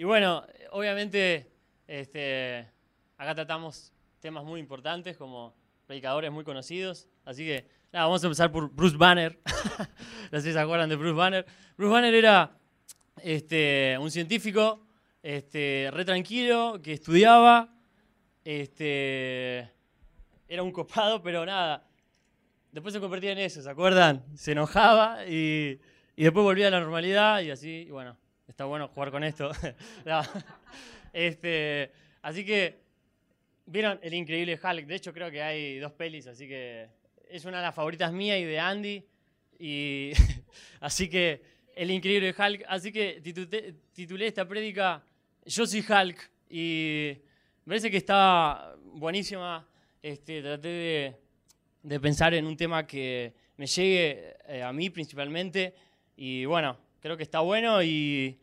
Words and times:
Y 0.00 0.04
bueno, 0.04 0.46
obviamente, 0.70 1.52
este, 1.86 2.66
acá 3.18 3.34
tratamos 3.34 3.92
temas 4.18 4.42
muy 4.44 4.58
importantes 4.58 5.14
como 5.18 5.54
predicadores 5.86 6.32
muy 6.32 6.42
conocidos. 6.42 7.06
Así 7.26 7.44
que, 7.44 7.66
nada, 7.92 8.06
vamos 8.06 8.24
a 8.24 8.28
empezar 8.28 8.50
por 8.50 8.70
Bruce 8.70 8.96
Banner. 8.96 9.38
no 10.32 10.40
sé 10.40 10.46
si 10.46 10.52
se 10.54 10.58
acuerdan 10.58 10.88
de 10.88 10.96
Bruce 10.96 11.12
Banner. 11.12 11.44
Bruce 11.76 11.92
Banner 11.92 12.14
era 12.14 12.50
este, 13.22 13.98
un 14.00 14.10
científico 14.10 14.86
este, 15.22 15.90
re 15.92 16.06
tranquilo, 16.06 16.80
que 16.82 16.94
estudiaba, 16.94 17.68
este, 18.42 19.70
era 20.48 20.62
un 20.62 20.72
copado, 20.72 21.22
pero 21.22 21.44
nada. 21.44 21.86
Después 22.72 22.94
se 22.94 23.00
convertía 23.00 23.32
en 23.32 23.38
eso, 23.40 23.60
¿se 23.60 23.68
acuerdan? 23.68 24.24
Se 24.34 24.52
enojaba 24.52 25.26
y, 25.26 25.78
y 26.16 26.22
después 26.24 26.42
volvía 26.42 26.68
a 26.68 26.70
la 26.70 26.80
normalidad 26.80 27.42
y 27.42 27.50
así, 27.50 27.84
y 27.86 27.90
bueno, 27.90 28.16
está 28.50 28.64
bueno 28.64 28.88
jugar 28.88 29.10
con 29.10 29.24
esto. 29.24 29.50
este, 31.12 31.92
así 32.20 32.44
que, 32.44 32.80
¿vieron 33.64 33.98
el 34.02 34.12
increíble 34.14 34.58
Hulk? 34.62 34.86
De 34.86 34.96
hecho, 34.96 35.12
creo 35.12 35.30
que 35.30 35.40
hay 35.40 35.78
dos 35.78 35.92
pelis, 35.92 36.26
así 36.26 36.48
que 36.48 36.88
es 37.28 37.44
una 37.44 37.58
de 37.58 37.62
las 37.62 37.74
favoritas 37.74 38.12
mía 38.12 38.36
y 38.38 38.44
de 38.44 38.58
Andy. 38.58 39.04
Y 39.58 40.10
así 40.80 41.08
que, 41.08 41.42
el 41.76 41.90
increíble 41.92 42.34
Hulk. 42.36 42.64
Así 42.66 42.92
que 42.92 43.22
titulé 43.92 44.26
esta 44.26 44.46
prédica 44.46 45.02
Yo 45.46 45.64
soy 45.64 45.84
Hulk. 45.88 46.30
Y 46.50 47.16
me 47.64 47.70
parece 47.70 47.90
que 47.90 47.98
está 47.98 48.74
buenísima. 48.84 49.66
Este, 50.02 50.42
traté 50.42 50.68
de, 50.68 51.16
de 51.84 52.00
pensar 52.00 52.34
en 52.34 52.46
un 52.46 52.56
tema 52.56 52.84
que 52.86 53.32
me 53.56 53.66
llegue 53.66 54.36
eh, 54.48 54.62
a 54.62 54.72
mí 54.72 54.90
principalmente. 54.90 55.74
Y 56.16 56.44
bueno, 56.46 56.76
creo 57.00 57.16
que 57.16 57.22
está 57.22 57.40
bueno 57.40 57.82
y 57.82 58.38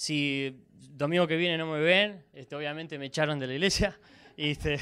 si 0.00 0.64
domingo 0.96 1.26
que 1.26 1.36
viene 1.36 1.58
no 1.58 1.66
me 1.66 1.78
ven, 1.78 2.24
este, 2.32 2.56
obviamente 2.56 2.98
me 2.98 3.04
echaron 3.04 3.38
de 3.38 3.46
la 3.46 3.52
iglesia 3.52 4.00
y, 4.36 4.52
este, 4.52 4.78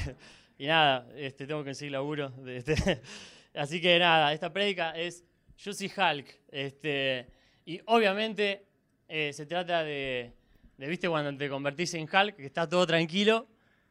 y 0.57 0.65
nada, 0.65 1.09
este, 1.13 1.45
tengo 1.45 1.59
que 1.59 1.71
conseguir 1.71 1.91
laburo. 1.91 2.31
Este, 2.47 3.01
así 3.53 3.81
que 3.81 3.99
nada, 3.99 4.31
esta 4.31 4.53
prédica 4.53 4.91
es 4.91 5.25
Yo 5.57 5.73
soy 5.73 5.91
Hulk. 5.93 6.25
Este, 6.47 7.27
y 7.65 7.81
obviamente 7.87 8.65
eh, 9.09 9.33
se 9.33 9.45
trata 9.45 9.83
de, 9.83 10.31
de, 10.77 10.87
viste, 10.87 11.09
cuando 11.09 11.37
te 11.37 11.49
convertís 11.49 11.93
en 11.95 12.03
Hulk, 12.03 12.37
que 12.37 12.45
está 12.45 12.69
todo 12.69 12.87
tranquilo, 12.87 13.49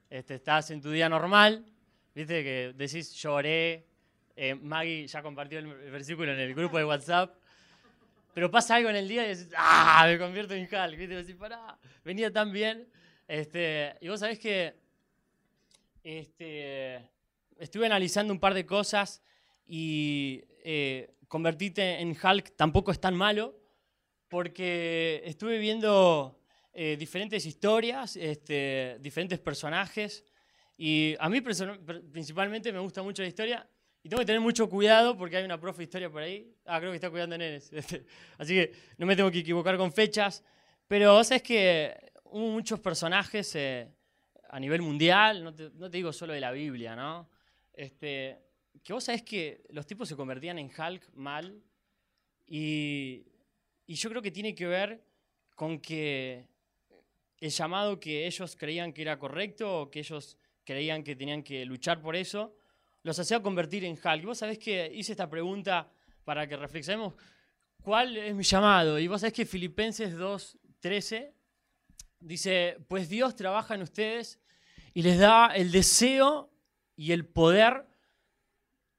este, 0.09 0.37
estás 0.37 0.71
en 0.71 0.81
tu 0.81 0.91
día 0.91 1.11
normal, 1.11 1.63
viste, 2.15 2.43
que 2.43 2.73
decís 2.75 3.13
lloré, 3.13 3.85
eh, 4.35 4.55
Maggie 4.55 5.07
ya 5.07 5.21
compartió 5.21 5.59
el 5.59 5.67
versículo 5.91 6.33
en 6.33 6.41
el 6.41 6.55
grupo 6.55 6.79
de 6.79 6.87
WhatsApp. 6.87 7.38
Pero 8.35 8.51
pasa 8.51 8.77
algo 8.77 8.91
en 8.91 8.97
el 8.97 9.09
día 9.09 9.25
y 9.25 9.35
decís, 9.35 9.53
¡ah! 9.57 10.05
Me 10.07 10.19
convierto 10.19 10.55
en 10.55 10.65
Hulk. 10.65 10.97
¿viste? 10.97 11.15
Y 11.15 11.17
decís, 11.17 11.37
pará, 11.37 11.79
venía 12.05 12.33
tan 12.33 12.53
bien. 12.53 12.89
Este, 13.27 13.97
y 14.01 14.09
vos 14.09 14.21
sabés 14.21 14.39
que 14.39 14.75
este, 16.03 17.11
estuve 17.59 17.87
analizando 17.87 18.33
un 18.33 18.41
par 18.41 18.55
de 18.55 18.65
cosas 18.65 19.23
y 19.67 20.43
eh, 20.65 21.15
convertirte 21.29 22.01
en 22.01 22.17
Hulk 22.21 22.57
tampoco 22.57 22.91
es 22.91 23.01
tan 23.01 23.15
malo, 23.15 23.59
porque 24.29 25.23
estuve 25.25 25.59
viendo 25.59 26.41
eh, 26.73 26.97
diferentes 26.99 27.45
historias, 27.45 28.17
este, 28.17 28.99
diferentes 29.01 29.39
personajes, 29.39 30.25
y 30.77 31.17
a 31.19 31.29
mí 31.29 31.41
principalmente 31.41 32.73
me 32.73 32.79
gusta 32.79 33.03
mucho 33.03 33.23
la 33.23 33.29
historia, 33.29 33.69
y 34.03 34.09
tengo 34.09 34.21
que 34.21 34.27
tener 34.27 34.41
mucho 34.41 34.69
cuidado 34.69 35.17
porque 35.17 35.37
hay 35.37 35.45
una 35.45 35.61
profe 35.61 35.79
de 35.79 35.85
historia 35.85 36.11
por 36.11 36.23
ahí. 36.23 36.55
Ah, 36.65 36.79
creo 36.79 36.93
que 36.93 36.97
está 36.97 37.11
cuidando 37.11 37.37
nenes. 37.37 37.71
Así 38.39 38.55
que 38.55 38.73
no 38.97 39.07
me 39.07 39.17
tengo 39.17 39.31
que 39.31 39.41
equivocar 39.41 39.77
con 39.77 39.93
fechas. 39.93 40.45
Pero 40.87 41.23
sabes 41.25 41.43
que 41.43 42.13
hubo 42.25 42.49
muchos 42.49 42.81
personajes 42.81 43.55
eh, 43.57 43.89
a 44.49 44.61
nivel 44.61 44.83
mundial, 44.83 45.43
no 45.43 45.55
te, 45.55 45.71
no 45.75 45.91
te, 45.91 45.97
digo 45.97 46.13
solo 46.13 46.33
de 46.33 46.41
la 46.41 46.53
Biblia, 46.53 46.95
¿no? 46.95 47.29
Este, 47.73 48.39
que 48.83 48.93
vos 48.93 49.05
sabés 49.05 49.23
que 49.23 49.65
los 49.71 49.87
tipos 49.87 50.09
se 50.09 50.17
convertían 50.17 50.59
en 50.59 50.71
Hulk 50.71 51.11
mal. 51.15 51.61
Y, 52.47 53.27
y 53.87 53.95
yo 53.95 54.09
creo 54.11 54.23
que 54.23 54.31
tiene 54.31 54.55
que 54.55 54.67
ver 54.67 55.05
con 55.55 55.81
que 55.81 56.47
el 57.41 57.51
llamado 57.51 58.01
que 58.01 58.27
ellos 58.27 58.57
creían 58.57 58.93
que 58.93 59.03
era 59.03 59.19
correcto 59.19 59.83
o 59.83 59.91
que 59.91 60.01
ellos 60.01 60.39
creían 60.65 61.03
que 61.03 61.17
tenían 61.17 61.43
que 61.43 61.65
luchar 61.65 62.01
por 62.01 62.17
eso, 62.17 62.55
los 63.09 63.19
hacía 63.19 63.43
convertir 63.43 63.87
en 63.87 63.93
Hulk. 63.93 64.25
vos 64.27 64.37
sabés 64.37 64.59
que 64.59 64.93
hice 64.95 65.13
esta 65.13 65.31
pregunta 65.31 65.91
para 66.25 66.47
que 66.47 66.59
reflexionemos, 66.59 67.15
¿cuál 67.81 68.15
es 68.19 68.35
mi 68.35 68.45
llamado? 68.45 68.99
Y 68.99 69.09
vos 69.09 69.23
sabés 69.23 69.33
que 69.33 69.47
Filipenses 69.47 70.15
2.13 70.15 71.33
dice, 72.21 72.77
pues 72.87 73.09
Dios 73.09 73.35
trabaja 73.35 73.75
en 73.75 73.81
ustedes 73.81 74.39
y 74.93 75.01
les 75.01 75.19
da 75.19 75.47
el 75.57 75.73
deseo 75.73 76.53
y 76.97 77.13
el 77.13 77.25
poder 77.25 77.87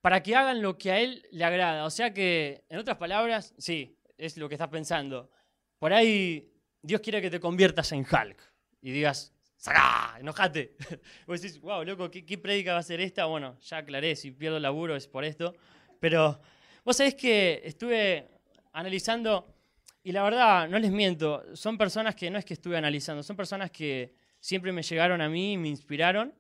para 0.02 0.24
que 0.24 0.36
hagan 0.36 0.64
lo 0.64 0.80
que 0.80 0.92
a 0.92 1.00
Él 1.00 1.28
le 1.30 1.46
agrada. 1.46 1.86
O 1.86 1.92
sea 1.92 2.12
que, 2.12 2.66
en 2.68 2.80
otras 2.80 2.98
palabras, 2.98 3.54
sí, 3.60 3.96
es 4.18 4.38
lo 4.38 4.50
que 4.50 4.56
estás 4.56 4.70
pensando. 4.70 5.30
Por 5.78 5.94
ahí 5.94 6.52
Dios 6.82 7.02
quiere 7.02 7.22
que 7.22 7.30
te 7.30 7.40
conviertas 7.40 7.92
en 7.92 8.00
Hulk 8.00 8.42
y 8.82 8.92
digas, 8.92 9.36
¡Sacá! 9.60 10.16
¡Enojate! 10.18 10.78
Vos 11.28 11.42
decís, 11.42 11.60
wow, 11.60 11.84
loco, 11.84 12.10
¿qué, 12.10 12.26
¿qué, 12.26 12.38
prédica 12.38 12.72
va 12.72 12.80
a 12.80 12.84
ser 12.84 13.02
esta? 13.02 13.26
Bueno, 13.26 13.58
ya 13.60 13.80
aclaré, 13.80 14.16
si 14.16 14.32
pierdo 14.32 14.56
el 14.56 14.64
laburo 14.64 14.96
es 14.96 15.06
por 15.06 15.26
esto. 15.26 15.54
Pero 16.00 16.40
vos 16.86 16.96
sabés 16.96 17.14
que 17.14 17.62
estuve 17.66 18.26
analizando, 18.72 19.54
y 20.02 20.14
la 20.14 20.24
verdad, 20.24 20.70
no 20.70 20.80
les 20.80 20.92
miento, 20.92 21.44
son 21.58 21.78
personas 21.78 22.16
que 22.16 22.32
no 22.32 22.40
es 22.40 22.46
que 22.46 22.54
estuve 22.54 22.78
analizando, 22.78 23.22
son 23.22 23.36
personas 23.36 23.70
que 23.70 24.16
siempre 24.40 24.72
me 24.72 24.82
llegaron 24.82 25.20
a 25.20 25.28
mí 25.28 25.58
me 25.58 25.68
inspiraron. 25.68 26.34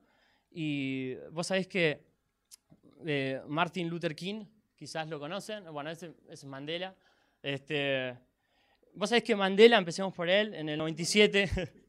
Y 0.49 1.15
vos 1.31 1.47
sabés 1.47 1.67
que 1.67 2.01
eh, 3.05 3.41
Martin 3.49 3.89
Luther 3.89 4.15
King, 4.15 4.45
quizás 4.77 5.09
lo 5.09 5.19
conocen, 5.19 5.65
bueno, 5.73 5.89
ese, 5.89 6.13
es 6.29 6.45
Mandela. 6.45 6.95
Este, 7.43 8.17
vos 8.93 9.09
sabés 9.09 9.25
que 9.25 9.35
Mandela, 9.35 9.77
empecemos 9.77 10.13
por 10.13 10.29
él, 10.29 10.53
en 10.53 10.69
el 10.69 10.77
97. 10.77 11.49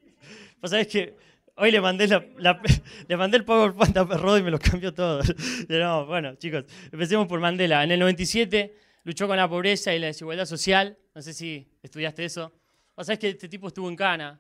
Pues 0.60 0.70
sabés 0.72 0.88
que 0.88 1.16
hoy 1.56 1.70
le 1.70 1.80
mandé, 1.80 2.06
le 3.08 3.16
mandé 3.16 3.38
el 3.38 3.44
PowerPoint 3.44 3.96
a 3.96 4.06
Perro 4.06 4.36
y 4.36 4.42
me 4.42 4.50
lo 4.50 4.58
cambió 4.58 4.92
todo. 4.92 5.22
No, 5.68 6.06
bueno, 6.06 6.34
chicos, 6.36 6.64
empecemos 6.92 7.26
por 7.26 7.40
Mandela. 7.40 7.82
En 7.82 7.90
el 7.90 7.98
97 7.98 8.76
luchó 9.04 9.26
con 9.26 9.38
la 9.38 9.48
pobreza 9.48 9.94
y 9.94 9.98
la 9.98 10.08
desigualdad 10.08 10.44
social. 10.44 10.98
No 11.14 11.22
sé 11.22 11.32
si 11.32 11.66
estudiaste 11.82 12.24
eso. 12.24 12.52
O 12.94 13.02
sea, 13.02 13.14
es 13.14 13.18
que 13.18 13.30
este 13.30 13.48
tipo 13.48 13.68
estuvo 13.68 13.88
en 13.88 13.96
Cana. 13.96 14.38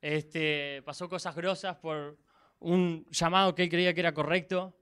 Este, 0.00 0.82
pasó 0.84 1.08
cosas 1.08 1.36
grosas 1.36 1.76
por 1.76 2.18
un 2.58 3.06
llamado 3.10 3.54
que 3.54 3.62
él 3.62 3.68
creía 3.68 3.94
que 3.94 4.00
era 4.00 4.12
correcto, 4.12 4.74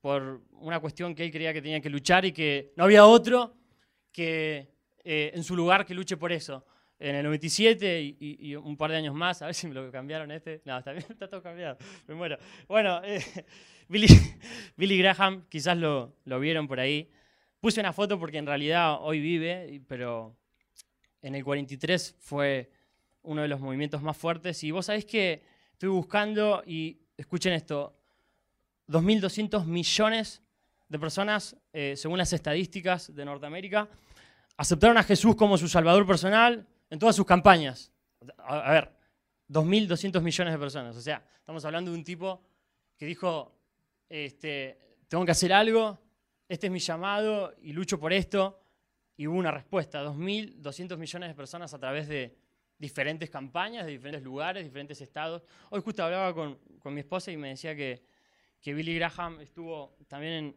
por 0.00 0.40
una 0.52 0.80
cuestión 0.80 1.14
que 1.14 1.24
él 1.24 1.30
creía 1.30 1.52
que 1.52 1.60
tenía 1.60 1.80
que 1.80 1.90
luchar 1.90 2.24
y 2.24 2.32
que 2.32 2.72
no 2.76 2.84
había 2.84 3.04
otro 3.04 3.56
que 4.10 4.72
eh, 5.04 5.32
en 5.34 5.44
su 5.44 5.54
lugar 5.54 5.84
que 5.84 5.94
luche 5.94 6.16
por 6.16 6.32
eso 6.32 6.64
en 7.00 7.16
el 7.16 7.24
97 7.24 8.16
y, 8.20 8.54
un 8.56 8.76
par 8.76 8.90
de 8.90 8.98
años 8.98 9.14
más, 9.14 9.40
a 9.40 9.46
ver 9.46 9.54
si 9.54 9.66
me 9.66 9.74
lo 9.74 9.90
cambiaron 9.90 10.30
este. 10.30 10.60
No, 10.66 10.78
está 10.78 10.92
bien, 10.92 11.06
está 11.10 11.28
todo 11.28 11.42
cambiado, 11.42 11.78
me 12.06 12.14
muero. 12.14 12.38
Bueno, 12.68 13.00
eh, 13.02 13.24
Billy, 13.88 14.98
Graham, 14.98 15.46
quizás 15.48 15.76
lo, 15.78 16.16
lo, 16.26 16.38
vieron 16.38 16.68
por 16.68 16.78
ahí. 16.78 17.10
Puse 17.58 17.80
una 17.80 17.94
foto 17.94 18.18
porque 18.18 18.36
en 18.36 18.46
realidad 18.46 18.98
hoy 19.00 19.18
vive, 19.18 19.80
pero 19.88 20.36
en 21.22 21.34
el 21.34 21.42
43 21.42 22.16
fue 22.20 22.70
uno 23.22 23.42
de 23.42 23.48
los 23.48 23.60
movimientos 23.60 24.02
más 24.02 24.16
fuertes. 24.16 24.62
Y 24.62 24.70
vos 24.70 24.86
sabés 24.86 25.06
que 25.06 25.42
estoy 25.72 25.88
buscando, 25.88 26.62
y 26.66 27.00
escuchen 27.16 27.54
esto, 27.54 27.96
2.200 28.88 29.64
millones 29.64 30.42
de 30.88 30.98
personas, 30.98 31.56
eh, 31.72 31.94
según 31.96 32.18
las 32.18 32.32
estadísticas 32.34 33.14
de 33.14 33.24
Norteamérica, 33.24 33.88
aceptaron 34.56 34.98
a 34.98 35.02
Jesús 35.02 35.34
como 35.34 35.56
su 35.56 35.68
salvador 35.68 36.06
personal 36.06 36.66
en 36.90 36.98
todas 36.98 37.16
sus 37.16 37.24
campañas. 37.24 37.92
A, 38.38 38.72
ver, 38.72 38.92
2.200 39.48 40.20
millones 40.20 40.52
de 40.52 40.58
personas. 40.58 40.96
O 40.96 41.00
sea, 41.00 41.24
estamos 41.38 41.64
hablando 41.64 41.92
de 41.92 41.96
un 41.96 42.04
tipo 42.04 42.42
que 42.96 43.06
dijo, 43.06 43.56
este, 44.08 44.78
tengo 45.08 45.24
que 45.24 45.30
hacer 45.30 45.52
algo, 45.52 45.98
este 46.48 46.66
es 46.66 46.72
mi 46.72 46.80
llamado 46.80 47.54
y 47.62 47.72
lucho 47.72 47.98
por 47.98 48.12
esto. 48.12 48.60
Y 49.16 49.26
hubo 49.26 49.38
una 49.38 49.50
respuesta, 49.50 50.02
2.200 50.04 50.96
millones 50.96 51.28
de 51.28 51.34
personas 51.34 51.72
a 51.72 51.78
través 51.78 52.08
de 52.08 52.36
diferentes 52.78 53.28
campañas, 53.28 53.84
de 53.84 53.92
diferentes 53.92 54.22
lugares, 54.22 54.64
diferentes 54.64 55.00
estados. 55.00 55.42
Hoy 55.70 55.82
justo 55.82 56.02
hablaba 56.02 56.34
con, 56.34 56.58
mi 56.84 57.00
esposa 57.00 57.30
y 57.30 57.36
me 57.36 57.50
decía 57.50 57.76
que, 57.76 58.02
que 58.60 58.72
Billy 58.72 58.94
Graham 58.96 59.40
estuvo 59.40 59.96
también 60.08 60.56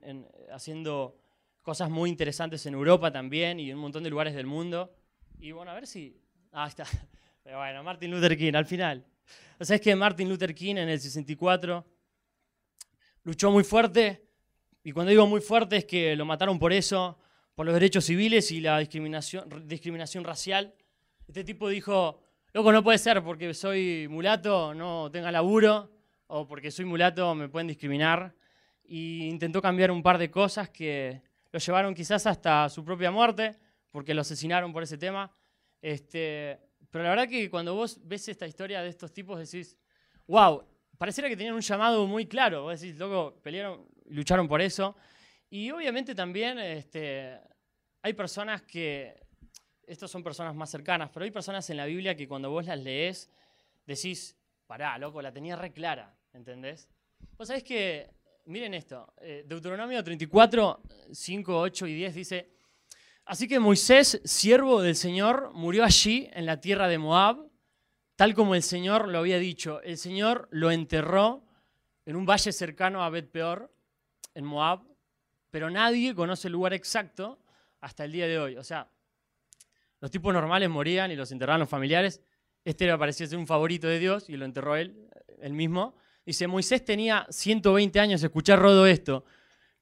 haciendo 0.52 1.20
cosas 1.62 1.90
muy 1.90 2.10
interesantes 2.10 2.66
en 2.66 2.74
Europa 2.74 3.12
también 3.12 3.60
y 3.60 3.70
en 3.70 3.76
un 3.76 3.82
montón 3.82 4.04
de 4.04 4.10
lugares 4.10 4.34
del 4.34 4.46
mundo. 4.46 4.96
Y 5.40 5.52
bueno, 5.52 5.72
a 5.72 5.74
ver 5.74 5.86
si 5.86 6.23
Ah, 6.56 6.68
está. 6.68 6.86
Pero 7.44 7.58
bueno, 7.58 7.84
Martin 7.84 8.12
Luther 8.12 8.38
King, 8.38 8.54
al 8.54 8.66
final. 8.66 9.04
O 9.60 9.66
sea, 9.66 9.76
es 9.76 9.82
que 9.82 9.96
Martin 9.96 10.30
Luther 10.30 10.54
King 10.54 10.76
en 10.76 10.88
el 10.88 11.00
64 11.00 11.84
luchó 13.24 13.50
muy 13.50 13.64
fuerte, 13.64 14.28
y 14.84 14.92
cuando 14.92 15.10
digo 15.10 15.26
muy 15.26 15.42
fuerte 15.42 15.78
es 15.78 15.86
que 15.86 16.16
lo 16.16 16.26
mataron 16.26 16.60
por 16.60 16.72
eso, 16.72 17.18
por 17.56 17.66
los 17.66 17.74
derechos 17.74 18.06
civiles 18.06 18.52
y 18.52 18.62
la 18.62 18.78
discriminación, 18.78 19.68
discriminación 19.68 20.24
racial. 20.24 20.76
Este 21.28 21.44
tipo 21.44 21.70
dijo, 21.70 22.22
loco, 22.54 22.72
no 22.72 22.84
puede 22.84 23.00
ser 23.00 23.24
porque 23.24 23.54
soy 23.56 24.08
mulato, 24.08 24.76
no 24.76 25.10
tenga 25.12 25.32
laburo, 25.32 25.92
o 26.28 26.48
porque 26.48 26.70
soy 26.70 26.86
mulato 26.86 27.34
me 27.34 27.50
pueden 27.50 27.68
discriminar. 27.68 28.36
Y 28.84 29.28
intentó 29.28 29.60
cambiar 29.60 29.90
un 29.90 30.04
par 30.04 30.20
de 30.20 30.30
cosas 30.30 30.70
que 30.70 31.22
lo 31.52 31.58
llevaron 31.58 31.96
quizás 31.96 32.28
hasta 32.28 32.70
su 32.70 32.86
propia 32.86 33.10
muerte, 33.10 33.58
porque 33.90 34.14
lo 34.14 34.22
asesinaron 34.22 34.72
por 34.72 34.84
ese 34.84 35.00
tema. 35.00 35.32
Este, 35.84 36.58
pero 36.90 37.04
la 37.04 37.10
verdad 37.10 37.28
que 37.28 37.50
cuando 37.50 37.76
vos 37.76 38.00
ves 38.06 38.30
esta 38.30 38.48
historia 38.48 38.82
de 38.82 38.88
estos 38.88 39.12
tipos 39.12 39.38
decís, 39.38 39.78
wow, 40.28 40.64
pareciera 40.98 41.28
que 41.28 41.36
tenían 41.36 41.56
un 41.56 41.62
llamado 41.62 42.08
muy 42.08 42.26
claro. 42.26 42.64
Vos 42.64 42.80
decís, 42.80 42.98
loco, 42.98 43.38
pelearon, 43.44 43.86
lucharon 44.06 44.48
por 44.48 44.62
eso. 44.62 44.96
Y 45.50 45.70
obviamente 45.72 46.16
también 46.16 46.58
este, 46.58 47.38
hay 48.02 48.14
personas 48.14 48.62
que, 48.62 49.14
estas 49.86 50.10
son 50.10 50.24
personas 50.24 50.56
más 50.56 50.70
cercanas, 50.70 51.10
pero 51.14 51.26
hay 51.26 51.32
personas 51.32 51.70
en 51.70 51.76
la 51.76 51.86
Biblia 51.86 52.16
que 52.16 52.30
cuando 52.30 52.50
vos 52.50 52.66
las 52.66 52.80
lees 52.80 53.30
decís, 53.86 54.38
pará, 54.66 54.98
loco, 54.98 55.22
la 55.22 55.34
tenía 55.34 55.58
re 55.58 55.74
clara, 55.74 56.16
¿entendés? 56.32 56.88
Vos 57.38 57.50
sabés 57.50 57.66
que, 57.66 58.10
miren 58.46 58.74
esto, 58.74 59.14
eh, 59.20 59.44
Deuteronomio 59.46 60.02
34, 60.02 60.82
5, 61.12 61.60
8 61.60 61.88
y 61.88 61.94
10 61.94 62.16
dice, 62.16 62.54
así 63.26 63.48
que 63.48 63.60
Moisés, 63.60 64.22
siervo 64.24 64.82
del 64.82 64.96
Señor, 64.96 65.52
murió 65.54 65.84
allí 65.84 66.30
en 66.34 66.46
la 66.46 66.60
tierra 66.60 66.88
de 66.88 66.98
Moab, 66.98 67.50
tal 68.16 68.34
como 68.34 68.56
el 68.56 68.64
Señor 68.64 69.08
lo 69.08 69.20
había 69.20 69.40
dicho. 69.40 69.82
El 69.82 69.98
Señor 69.98 70.48
lo 70.52 70.72
enterró 70.72 71.44
en 72.06 72.16
un 72.16 72.26
valle 72.26 72.52
cercano 72.52 73.04
a 73.04 73.10
Bet 73.10 73.30
Peor, 73.32 73.74
en 74.36 74.46
Moab, 74.46 74.82
pero 75.50 75.70
nadie 75.70 76.16
conoce 76.16 76.48
el 76.48 76.54
lugar 76.54 76.74
exacto 76.74 77.40
hasta 77.82 78.06
el 78.06 78.12
día 78.12 78.28
de 78.28 78.40
hoy. 78.40 78.58
O 78.58 78.64
sea, 78.64 78.90
los 80.00 80.12
tipos 80.12 80.34
normales 80.34 80.70
morían 80.70 81.12
y 81.12 81.16
los 81.16 81.32
enterraban 81.32 81.60
los 81.60 81.70
familiares. 81.70 82.22
Este 82.66 82.86
le 82.86 82.98
parecía 82.98 83.28
ser 83.28 83.38
un 83.38 83.48
favorito 83.48 83.88
de 83.88 84.00
Dios 84.00 84.30
y 84.30 84.38
lo 84.38 84.46
enterró 84.46 84.76
él, 84.76 85.10
él 85.40 85.54
mismo. 85.54 85.96
Dice, 86.26 86.48
Moisés 86.48 86.84
tenía 86.86 87.28
120 87.30 88.00
años 88.00 88.24
escuchar 88.24 88.60
rodo 88.60 88.88
esto, 88.88 89.26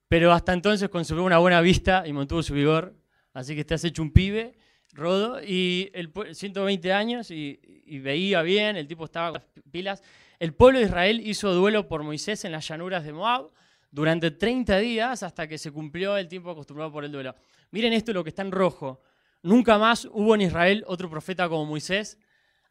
pero 0.08 0.32
hasta 0.32 0.54
entonces 0.54 0.90
conservó 0.90 1.24
una 1.24 1.38
buena 1.38 1.62
vista 1.62 2.04
y 2.06 2.14
mantuvo 2.14 2.42
su 2.42 2.54
vigor. 2.54 2.96
Así 3.34 3.56
que 3.56 3.62
estás 3.62 3.84
hecho 3.84 4.02
un 4.02 4.12
pibe, 4.12 4.56
rodo, 4.94 5.42
y 5.42 5.90
el, 5.94 6.12
120 6.34 6.94
años 6.94 7.32
y, 7.32 7.60
y 7.86 8.00
veía 8.00 8.42
bien, 8.42 8.76
el 8.76 8.88
tipo 8.88 9.06
estaba 9.06 9.32
con 9.32 9.42
las 9.42 9.64
pilas. 9.72 10.04
El 10.40 10.54
pueblo 10.54 10.80
de 10.80 10.86
Israel 10.86 11.22
hizo 11.26 11.54
duelo 11.54 11.88
por 11.88 12.04
Moisés 12.04 12.46
en 12.46 12.52
las 12.52 12.68
llanuras 12.68 13.04
de 13.04 13.14
Moab 13.14 13.52
durante 13.92 14.32
30 14.32 14.78
días 14.80 15.24
hasta 15.24 15.48
que 15.48 15.58
se 15.58 15.72
cumplió 15.72 16.18
el 16.18 16.28
tiempo 16.28 16.50
acostumbrado 16.50 16.92
por 16.92 17.06
el 17.06 17.12
duelo. 17.12 17.36
Miren 17.72 17.94
esto 17.94 18.14
lo 18.14 18.24
que 18.24 18.30
está 18.30 18.42
en 18.42 18.52
rojo. 18.52 19.02
Nunca 19.44 19.78
más 19.78 20.06
hubo 20.06 20.36
en 20.36 20.42
Israel 20.42 20.84
otro 20.88 21.10
profeta 21.10 21.50
como 21.50 21.66
Moisés, 21.66 22.18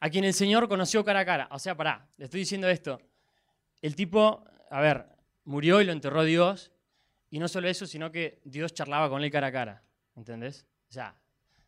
a 0.01 0.09
quien 0.09 0.25
el 0.25 0.35
Señor 0.35 0.69
conoció 0.69 1.05
cara 1.05 1.21
a 1.21 1.25
cara. 1.25 1.49
O 1.53 1.59
sea, 1.59 1.77
pará, 1.77 2.09
le 2.17 2.25
estoy 2.25 2.41
diciendo 2.41 2.69
esto. 2.69 3.01
El 3.83 3.95
tipo, 3.95 4.45
a 4.71 4.81
ver, 4.81 5.07
murió 5.45 5.81
y 5.81 5.85
lo 5.85 5.93
enterró 5.93 6.25
Dios. 6.25 6.71
Y 7.29 7.39
no 7.39 7.49
solo 7.49 7.69
eso, 7.69 7.87
sino 7.87 8.11
que 8.11 8.41
Dios 8.45 8.75
charlaba 8.75 9.09
con 9.09 9.23
él 9.23 9.31
cara 9.31 9.49
a 9.49 9.53
cara. 9.53 9.83
¿Entendés? 10.21 10.67
O 10.91 10.93
sea, 10.93 11.19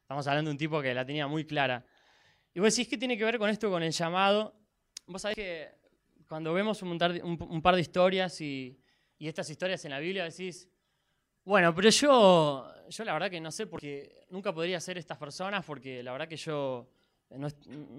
estamos 0.02 0.26
hablando 0.26 0.50
de 0.50 0.52
un 0.52 0.58
tipo 0.58 0.82
que 0.82 0.92
la 0.92 1.06
tenía 1.06 1.26
muy 1.26 1.46
clara. 1.46 1.82
Y 2.52 2.60
vos 2.60 2.74
decís, 2.74 2.86
¿qué 2.86 2.98
tiene 2.98 3.16
que 3.16 3.24
ver 3.24 3.38
con 3.38 3.48
esto, 3.48 3.70
con 3.70 3.82
el 3.82 3.92
llamado? 3.92 4.54
Vos 5.06 5.22
sabés 5.22 5.36
que 5.36 5.70
cuando 6.28 6.52
vemos 6.52 6.82
un, 6.82 6.98
par 6.98 7.74
de 7.74 7.80
historias 7.80 8.38
y, 8.42 8.78
y 9.18 9.26
estas 9.26 9.48
historias 9.48 9.82
en 9.86 9.92
la 9.92 10.00
Biblia 10.00 10.24
decís, 10.24 10.68
bueno, 11.44 11.74
pero 11.74 11.88
yo, 11.88 12.74
yo 12.90 13.04
la 13.04 13.14
verdad 13.14 13.30
que 13.30 13.40
no 13.40 13.50
sé, 13.50 13.66
porque 13.66 14.26
nunca 14.28 14.52
podría 14.52 14.78
ser 14.80 14.98
estas 14.98 15.16
personas, 15.16 15.64
porque 15.64 16.02
la 16.02 16.12
verdad 16.12 16.28
que 16.28 16.36
yo 16.36 16.90
no, 17.30 17.46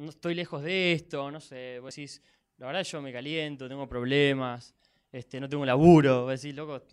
estoy 0.07 0.35
lejos 0.35 0.61
de 0.61 0.94
esto, 0.94 1.31
no 1.31 1.39
sé, 1.39 1.79
vos 1.79 1.95
decís, 1.95 2.21
la 2.57 2.67
verdad 2.67 2.83
yo 2.83 3.01
me 3.01 3.11
caliento, 3.11 3.67
tengo 3.67 3.88
problemas, 3.89 4.75
este, 5.11 5.39
no 5.39 5.49
tengo 5.49 5.65
laburo, 5.65 6.25
vos 6.25 6.39
decís, 6.39 6.56
loco, 6.56 6.83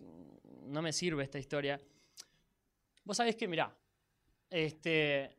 no 0.65 0.81
me 0.81 0.91
sirve 0.91 1.23
esta 1.23 1.37
historia. 1.37 1.79
Vos 3.03 3.17
sabés 3.17 3.35
que, 3.35 3.47
mirá, 3.47 3.75
este, 4.49 5.37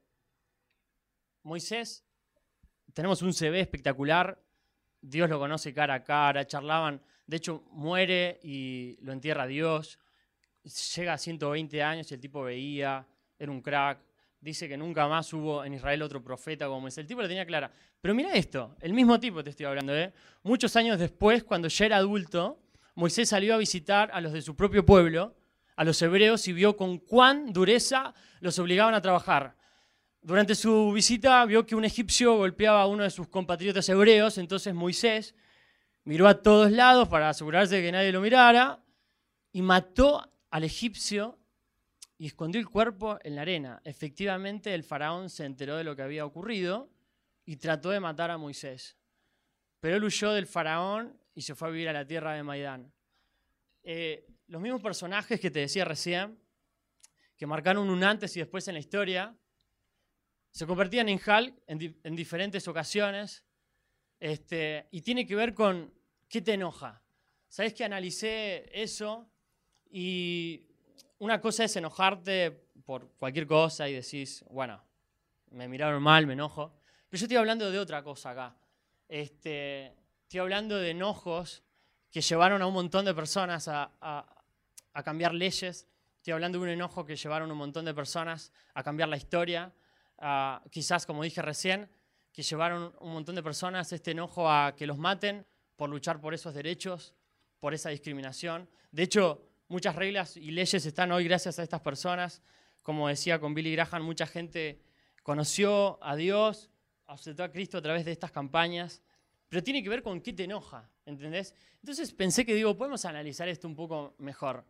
Moisés, 1.43 2.05
tenemos 2.93 3.23
un 3.23 3.33
CV 3.33 3.61
espectacular, 3.61 4.43
Dios 5.01 5.29
lo 5.29 5.39
conoce 5.39 5.73
cara 5.73 5.95
a 5.95 6.05
cara, 6.05 6.47
charlaban 6.47 7.03
de 7.27 7.37
hecho, 7.37 7.63
muere 7.71 8.41
y 8.43 8.99
lo 9.01 9.13
entierra 9.13 9.47
Dios. 9.47 9.99
Llega 10.97 11.15
a 11.15 11.19
120 11.19 11.83
años 11.83 12.11
y 12.11 12.15
el 12.15 12.21
tipo 12.21 12.43
veía, 12.43 13.07
era 13.39 13.51
un 13.51 13.61
crack. 13.61 14.01
Dice 14.41 14.69
que 14.69 14.77
nunca 14.77 15.07
más 15.07 15.33
hubo 15.33 15.65
en 15.65 15.75
Israel 15.75 16.03
otro 16.03 16.23
profeta 16.23 16.67
como 16.67 16.89
ese. 16.89 17.01
El 17.01 17.07
tipo 17.07 17.23
lo 17.23 17.29
tenía 17.29 17.47
clara. 17.47 17.71
Pero 18.01 18.15
mira 18.15 18.35
esto, 18.35 18.77
el 18.81 18.93
mismo 18.93 19.19
tipo 19.21 19.43
te 19.43 19.51
estoy 19.51 19.67
hablando, 19.67 19.97
¿eh? 19.97 20.13
Muchos 20.43 20.75
años 20.77 20.99
después, 20.99 21.45
cuando 21.45 21.69
ya 21.69 21.87
era 21.87 21.97
adulto, 21.97 22.61
Moisés 22.97 23.29
salió 23.29 23.55
a 23.55 23.59
visitar 23.59 24.11
a 24.13 24.21
los 24.21 24.33
de 24.33 24.43
su 24.43 24.57
propio 24.57 24.85
pueblo, 24.85 25.35
a 25.83 25.85
los 25.85 26.01
hebreos, 26.01 26.47
y 26.47 26.53
vio 26.53 26.77
con 26.77 26.99
cuán 26.99 27.53
dureza 27.53 28.15
los 28.41 28.57
obligaban 28.61 28.95
a 28.95 29.03
trabajar. 29.03 29.57
Durante 30.21 30.55
su 30.55 30.93
visita 30.93 31.45
vio 31.45 31.67
que 31.67 31.75
un 31.75 31.85
egipcio 31.85 32.37
golpeaba 32.37 32.83
a 32.83 32.87
uno 32.87 33.03
de 33.03 33.11
sus 33.11 33.27
compatriotas 33.27 33.89
hebreos, 33.89 34.39
entonces 34.39 34.73
Moisés 34.73 35.35
miró 36.05 36.29
a 36.29 36.41
todos 36.41 36.71
lados 36.71 37.09
para 37.09 37.29
asegurarse 37.31 37.77
de 37.77 37.83
que 37.83 37.91
nadie 37.91 38.13
lo 38.13 38.21
mirara 38.21 38.81
y 39.51 39.61
mató 39.63 40.33
al 40.51 40.63
egipcio 40.63 41.37
y 42.17 42.27
escondió 42.27 42.61
el 42.61 42.69
cuerpo 42.69 43.19
en 43.25 43.35
la 43.35 43.43
arena. 43.43 43.81
Efectivamente, 43.85 44.73
el 44.75 44.85
faraón 44.85 45.31
se 45.31 45.45
enteró 45.45 45.77
de 45.77 45.83
lo 45.83 45.97
que 45.97 46.03
había 46.03 46.25
ocurrido 46.25 46.91
y 47.45 47.57
trató 47.57 47.91
de 47.91 47.99
matar 47.99 48.31
a 48.31 48.39
Moisés. 48.39 48.97
Pero 49.81 49.97
él 49.97 50.05
huyó 50.05 50.31
del 50.31 50.47
faraón 50.47 51.19
y 51.35 51.43
se 51.43 51.57
fue 51.57 51.67
a 51.67 51.71
vivir 51.73 51.89
a 51.89 51.93
la 51.93 52.07
tierra 52.07 52.35
de 52.35 52.45
Maidán. 52.45 52.93
Eh, 53.83 54.25
los 54.53 54.61
mismos 54.61 54.83
personajes 54.83 55.41
que 55.41 55.51
te 55.51 55.61
decía 55.61 55.83
recién, 55.83 56.39
que 57.39 57.47
marcaron 57.47 57.89
un 57.89 58.05
antes 58.05 58.37
y 58.37 58.41
después 58.41 58.69
en 58.69 58.75
la 58.75 58.81
historia, 58.81 59.35
se 60.51 60.67
convertían 60.67 61.09
en 61.09 61.19
Hulk 61.19 61.55
en 61.67 62.15
diferentes 62.15 62.69
ocasiones 62.69 63.47
este, 64.21 64.89
y 64.91 65.01
tiene 65.01 65.27
que 65.27 65.35
ver 65.35 65.55
con 65.55 65.91
qué 66.29 66.43
te 66.43 66.53
enoja. 66.53 67.03
Sabes 67.49 67.73
que 67.73 67.83
analicé 67.83 68.69
eso 68.79 69.27
y 69.91 70.67
una 71.21 71.41
cosa 71.41 71.65
es 71.65 71.75
enojarte 71.77 72.51
por 72.85 73.09
cualquier 73.13 73.47
cosa 73.47 73.89
y 73.89 73.95
decís, 73.95 74.45
bueno, 74.51 74.85
me 75.53 75.67
miraron 75.67 76.03
mal, 76.03 76.27
me 76.27 76.35
enojo. 76.35 76.75
Pero 77.09 77.21
yo 77.21 77.25
estoy 77.25 77.39
hablando 77.39 77.71
de 77.71 77.79
otra 77.79 78.03
cosa 78.03 78.33
acá. 78.33 78.55
Este, 79.09 79.95
estoy 80.25 80.41
hablando 80.41 80.77
de 80.77 80.91
enojos 80.91 81.63
que 82.11 82.21
llevaron 82.21 82.61
a 82.61 82.67
un 82.67 82.75
montón 82.75 83.07
de 83.07 83.15
personas 83.15 83.67
a, 83.69 83.91
a 83.99 84.42
cambiar 85.03 85.33
leyes. 85.33 85.89
Estoy 86.17 86.35
hablando 86.35 86.59
de 86.59 86.65
un 86.65 86.71
enojo 86.71 87.05
que 87.05 87.17
llevaron 87.17 87.49
a 87.49 87.53
un 87.53 87.59
montón 87.59 87.85
de 87.85 87.95
personas 87.95 88.53
a 88.75 88.83
cambiar 88.83 89.09
la 89.09 89.17
historia. 89.17 89.73
quizás, 90.71 91.07
como 91.07 91.23
dije 91.23 91.41
recién, 91.43 91.89
que 92.33 92.43
llevaron 92.43 92.95
un 93.01 93.13
montón 93.13 93.35
de 93.35 93.43
personas 93.43 93.93
este 93.93 94.13
enojo 94.13 94.51
a 94.51 94.75
que 94.77 94.87
los 94.87 94.99
maten 94.99 95.47
por 95.77 95.91
luchar 95.91 96.21
por 96.21 96.35
esos 96.35 96.55
derechos, 96.55 97.15
por 97.61 97.75
esa 97.75 97.91
discriminación. 97.91 98.69
De 98.91 99.03
hecho, 99.03 99.49
muchas 99.69 99.97
reglas 99.97 100.37
y 100.37 100.51
leyes 100.51 100.85
están 100.85 101.13
hoy 101.13 101.25
gracias 101.25 101.59
a 101.59 101.63
estas 101.63 101.81
personas. 101.81 102.43
Como 102.83 103.09
decía 103.09 103.39
con 103.39 103.55
Billy 103.55 103.73
Graham, 103.73 104.03
mucha 104.03 104.27
gente 104.27 104.83
conoció 105.23 106.03
a 106.03 106.17
Dios, 106.17 106.71
aceptó 107.07 107.45
a 107.45 107.51
Cristo 107.51 107.79
a 107.79 107.83
través 107.83 108.05
de 108.05 108.13
estas 108.13 108.33
campañas, 108.33 109.03
pero 109.49 109.63
tiene 109.63 109.83
que 109.83 109.89
ver 109.89 110.03
con 110.03 110.21
qué 110.21 110.33
te 110.33 110.45
enoja, 110.45 110.91
¿entendés? 111.05 111.55
Entonces 111.81 112.13
pensé 112.13 112.47
que 112.47 112.55
digo, 112.55 112.77
podemos 112.77 113.05
analizar 113.05 113.49
esto 113.49 113.69
un 113.69 113.77
poco 113.77 114.15
mejor. 114.19 114.65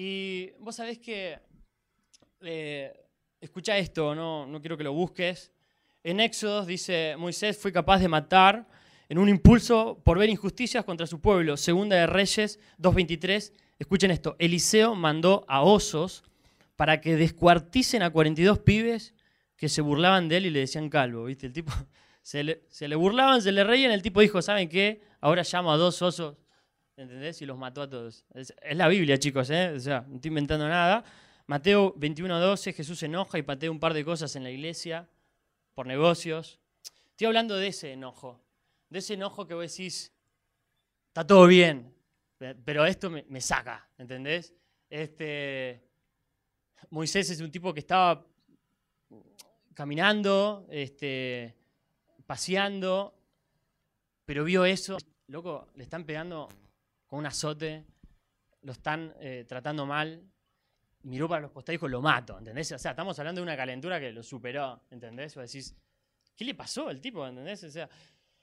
Y 0.00 0.52
vos 0.60 0.76
sabés 0.76 1.00
que, 1.00 1.40
eh, 2.42 2.92
escucha 3.40 3.76
esto, 3.76 4.14
no, 4.14 4.46
no 4.46 4.60
quiero 4.60 4.78
que 4.78 4.84
lo 4.84 4.92
busques, 4.92 5.50
en 6.04 6.20
Éxodo 6.20 6.64
dice, 6.64 7.16
Moisés 7.18 7.58
fue 7.58 7.72
capaz 7.72 7.98
de 7.98 8.06
matar 8.06 8.68
en 9.08 9.18
un 9.18 9.28
impulso 9.28 10.00
por 10.04 10.16
ver 10.16 10.28
injusticias 10.28 10.84
contra 10.84 11.08
su 11.08 11.20
pueblo. 11.20 11.56
Segunda 11.56 11.96
de 11.96 12.06
Reyes 12.06 12.60
2.23, 12.78 13.52
escuchen 13.80 14.12
esto, 14.12 14.36
Eliseo 14.38 14.94
mandó 14.94 15.44
a 15.48 15.62
osos 15.62 16.22
para 16.76 17.00
que 17.00 17.16
descuarticen 17.16 18.04
a 18.04 18.10
42 18.10 18.60
pibes 18.60 19.16
que 19.56 19.68
se 19.68 19.80
burlaban 19.80 20.28
de 20.28 20.36
él 20.36 20.46
y 20.46 20.50
le 20.50 20.60
decían 20.60 20.90
calvo, 20.90 21.24
¿viste? 21.24 21.46
El 21.46 21.52
tipo, 21.52 21.72
se 22.22 22.44
le, 22.44 22.94
burlaban, 22.94 23.42
se 23.42 23.50
le 23.50 23.64
reían, 23.64 23.90
el 23.90 24.02
tipo 24.02 24.20
dijo, 24.20 24.42
¿saben 24.42 24.68
qué? 24.68 25.00
Ahora 25.20 25.42
llamo 25.42 25.72
a 25.72 25.76
dos 25.76 26.00
osos, 26.02 26.36
¿entendés? 26.98 27.40
Y 27.42 27.46
los 27.46 27.56
mató 27.56 27.82
a 27.82 27.88
todos. 27.88 28.24
Es, 28.34 28.52
la 28.72 28.88
Biblia, 28.88 29.18
chicos, 29.18 29.48
¿eh? 29.50 29.72
O 29.76 29.80
sea, 29.80 30.04
no 30.06 30.16
estoy 30.16 30.28
inventando 30.28 30.68
nada. 30.68 31.04
Mateo 31.46 31.94
21.12, 31.94 32.74
Jesús 32.74 33.02
enoja 33.02 33.38
y 33.38 33.42
patea 33.42 33.70
un 33.70 33.80
par 33.80 33.94
de 33.94 34.04
cosas 34.04 34.34
en 34.36 34.42
la 34.42 34.50
iglesia 34.50 35.08
por 35.74 35.86
negocios. 35.86 36.58
Estoy 37.10 37.28
hablando 37.28 37.56
de 37.56 37.68
ese 37.68 37.92
enojo, 37.92 38.40
de 38.90 38.98
ese 38.98 39.14
enojo 39.14 39.46
que 39.46 39.54
vos 39.54 39.70
decís, 39.70 40.12
está 41.08 41.26
todo 41.26 41.46
bien, 41.46 41.94
pero 42.64 42.84
esto 42.84 43.10
me, 43.10 43.40
saca, 43.40 43.88
¿entendés? 43.96 44.54
Este, 44.90 45.82
Moisés 46.90 47.30
es 47.30 47.40
un 47.40 47.50
tipo 47.50 47.72
que 47.72 47.80
estaba 47.80 48.24
caminando 49.74 50.66
este, 50.70 51.54
paseando, 52.26 53.14
pero 54.24 54.44
vio 54.44 54.64
eso, 54.64 54.98
loco, 55.28 55.68
le 55.74 55.84
están 55.84 56.04
pegando 56.04 56.48
con 57.08 57.18
un 57.20 57.26
azote, 57.26 57.84
lo 58.62 58.72
están 58.72 59.14
eh, 59.18 59.44
tratando 59.48 59.86
mal, 59.86 60.22
miró 61.02 61.28
para 61.28 61.40
los 61.40 61.50
costados 61.50 61.74
y 61.74 61.76
dijo, 61.78 61.88
lo 61.88 62.02
mato, 62.02 62.38
¿entendés? 62.38 62.70
O 62.72 62.78
sea, 62.78 62.92
estamos 62.92 63.18
hablando 63.18 63.40
de 63.40 63.44
una 63.44 63.56
calentura 63.56 63.98
que 63.98 64.12
lo 64.12 64.22
superó, 64.22 64.82
¿entendés? 64.90 65.36
O 65.36 65.40
decís, 65.40 65.74
¿qué 66.36 66.44
le 66.44 66.54
pasó 66.54 66.88
al 66.88 67.00
tipo, 67.00 67.26
¿entendés? 67.26 67.64
O 67.64 67.70
sea, 67.70 67.88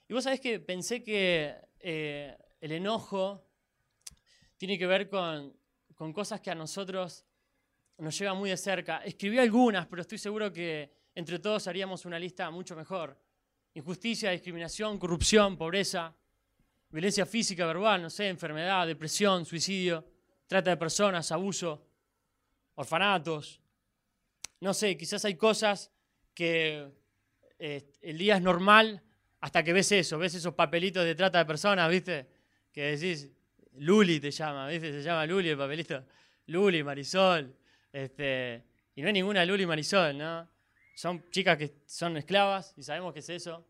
y 0.08 0.12
vos 0.12 0.24
sabés 0.24 0.40
que 0.40 0.58
pensé 0.58 1.02
que 1.02 1.54
eh, 1.78 2.36
el 2.60 2.72
enojo 2.72 3.48
tiene 4.56 4.76
que 4.76 4.86
ver 4.86 5.08
con, 5.08 5.56
con 5.94 6.12
cosas 6.12 6.40
que 6.40 6.50
a 6.50 6.54
nosotros 6.54 7.24
nos 7.98 8.18
llegan 8.18 8.36
muy 8.36 8.50
de 8.50 8.56
cerca. 8.56 8.98
Escribí 8.98 9.38
algunas, 9.38 9.86
pero 9.86 10.02
estoy 10.02 10.18
seguro 10.18 10.52
que 10.52 10.92
entre 11.14 11.38
todos 11.38 11.68
haríamos 11.68 12.04
una 12.04 12.18
lista 12.18 12.50
mucho 12.50 12.74
mejor. 12.74 13.16
Injusticia, 13.74 14.30
discriminación, 14.30 14.98
corrupción, 14.98 15.56
pobreza, 15.56 16.16
violencia 16.90 17.26
física, 17.26 17.66
verbal, 17.66 18.02
no 18.02 18.10
sé, 18.10 18.28
enfermedad, 18.28 18.86
depresión, 18.86 19.44
suicidio, 19.44 20.04
trata 20.46 20.70
de 20.70 20.76
personas, 20.76 21.30
abuso, 21.32 21.86
orfanatos. 22.74 23.60
No 24.60 24.72
sé, 24.72 24.96
quizás 24.96 25.24
hay 25.24 25.34
cosas 25.34 25.90
que 26.34 26.92
eh, 27.58 27.92
el 28.02 28.18
día 28.18 28.36
es 28.36 28.42
normal 28.42 29.02
hasta 29.40 29.62
que 29.62 29.72
ves 29.72 29.92
eso, 29.92 30.18
ves 30.18 30.34
esos 30.34 30.54
papelitos 30.54 31.04
de 31.04 31.14
trata 31.14 31.38
de 31.38 31.44
personas, 31.44 31.90
¿viste? 31.90 32.26
Que 32.72 32.96
decís, 32.96 33.30
Luli 33.74 34.20
te 34.20 34.30
llama, 34.30 34.68
¿viste? 34.68 34.92
Se 34.92 35.02
llama 35.02 35.26
Luli 35.26 35.50
el 35.50 35.58
papelito. 35.58 36.04
Luli, 36.46 36.82
Marisol. 36.82 37.54
Este, 37.92 38.62
y 38.94 39.02
no 39.02 39.08
hay 39.08 39.12
ninguna 39.12 39.44
Luli 39.44 39.66
Marisol, 39.66 40.16
¿no? 40.16 40.48
Son 40.94 41.30
chicas 41.30 41.58
que 41.58 41.82
son 41.86 42.16
esclavas 42.16 42.74
y 42.76 42.82
sabemos 42.82 43.12
que 43.12 43.20
es 43.20 43.28
eso. 43.28 43.66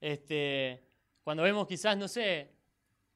Este, 0.00 0.89
cuando 1.22 1.42
vemos 1.42 1.66
quizás, 1.66 1.96
no 1.96 2.08
sé, 2.08 2.50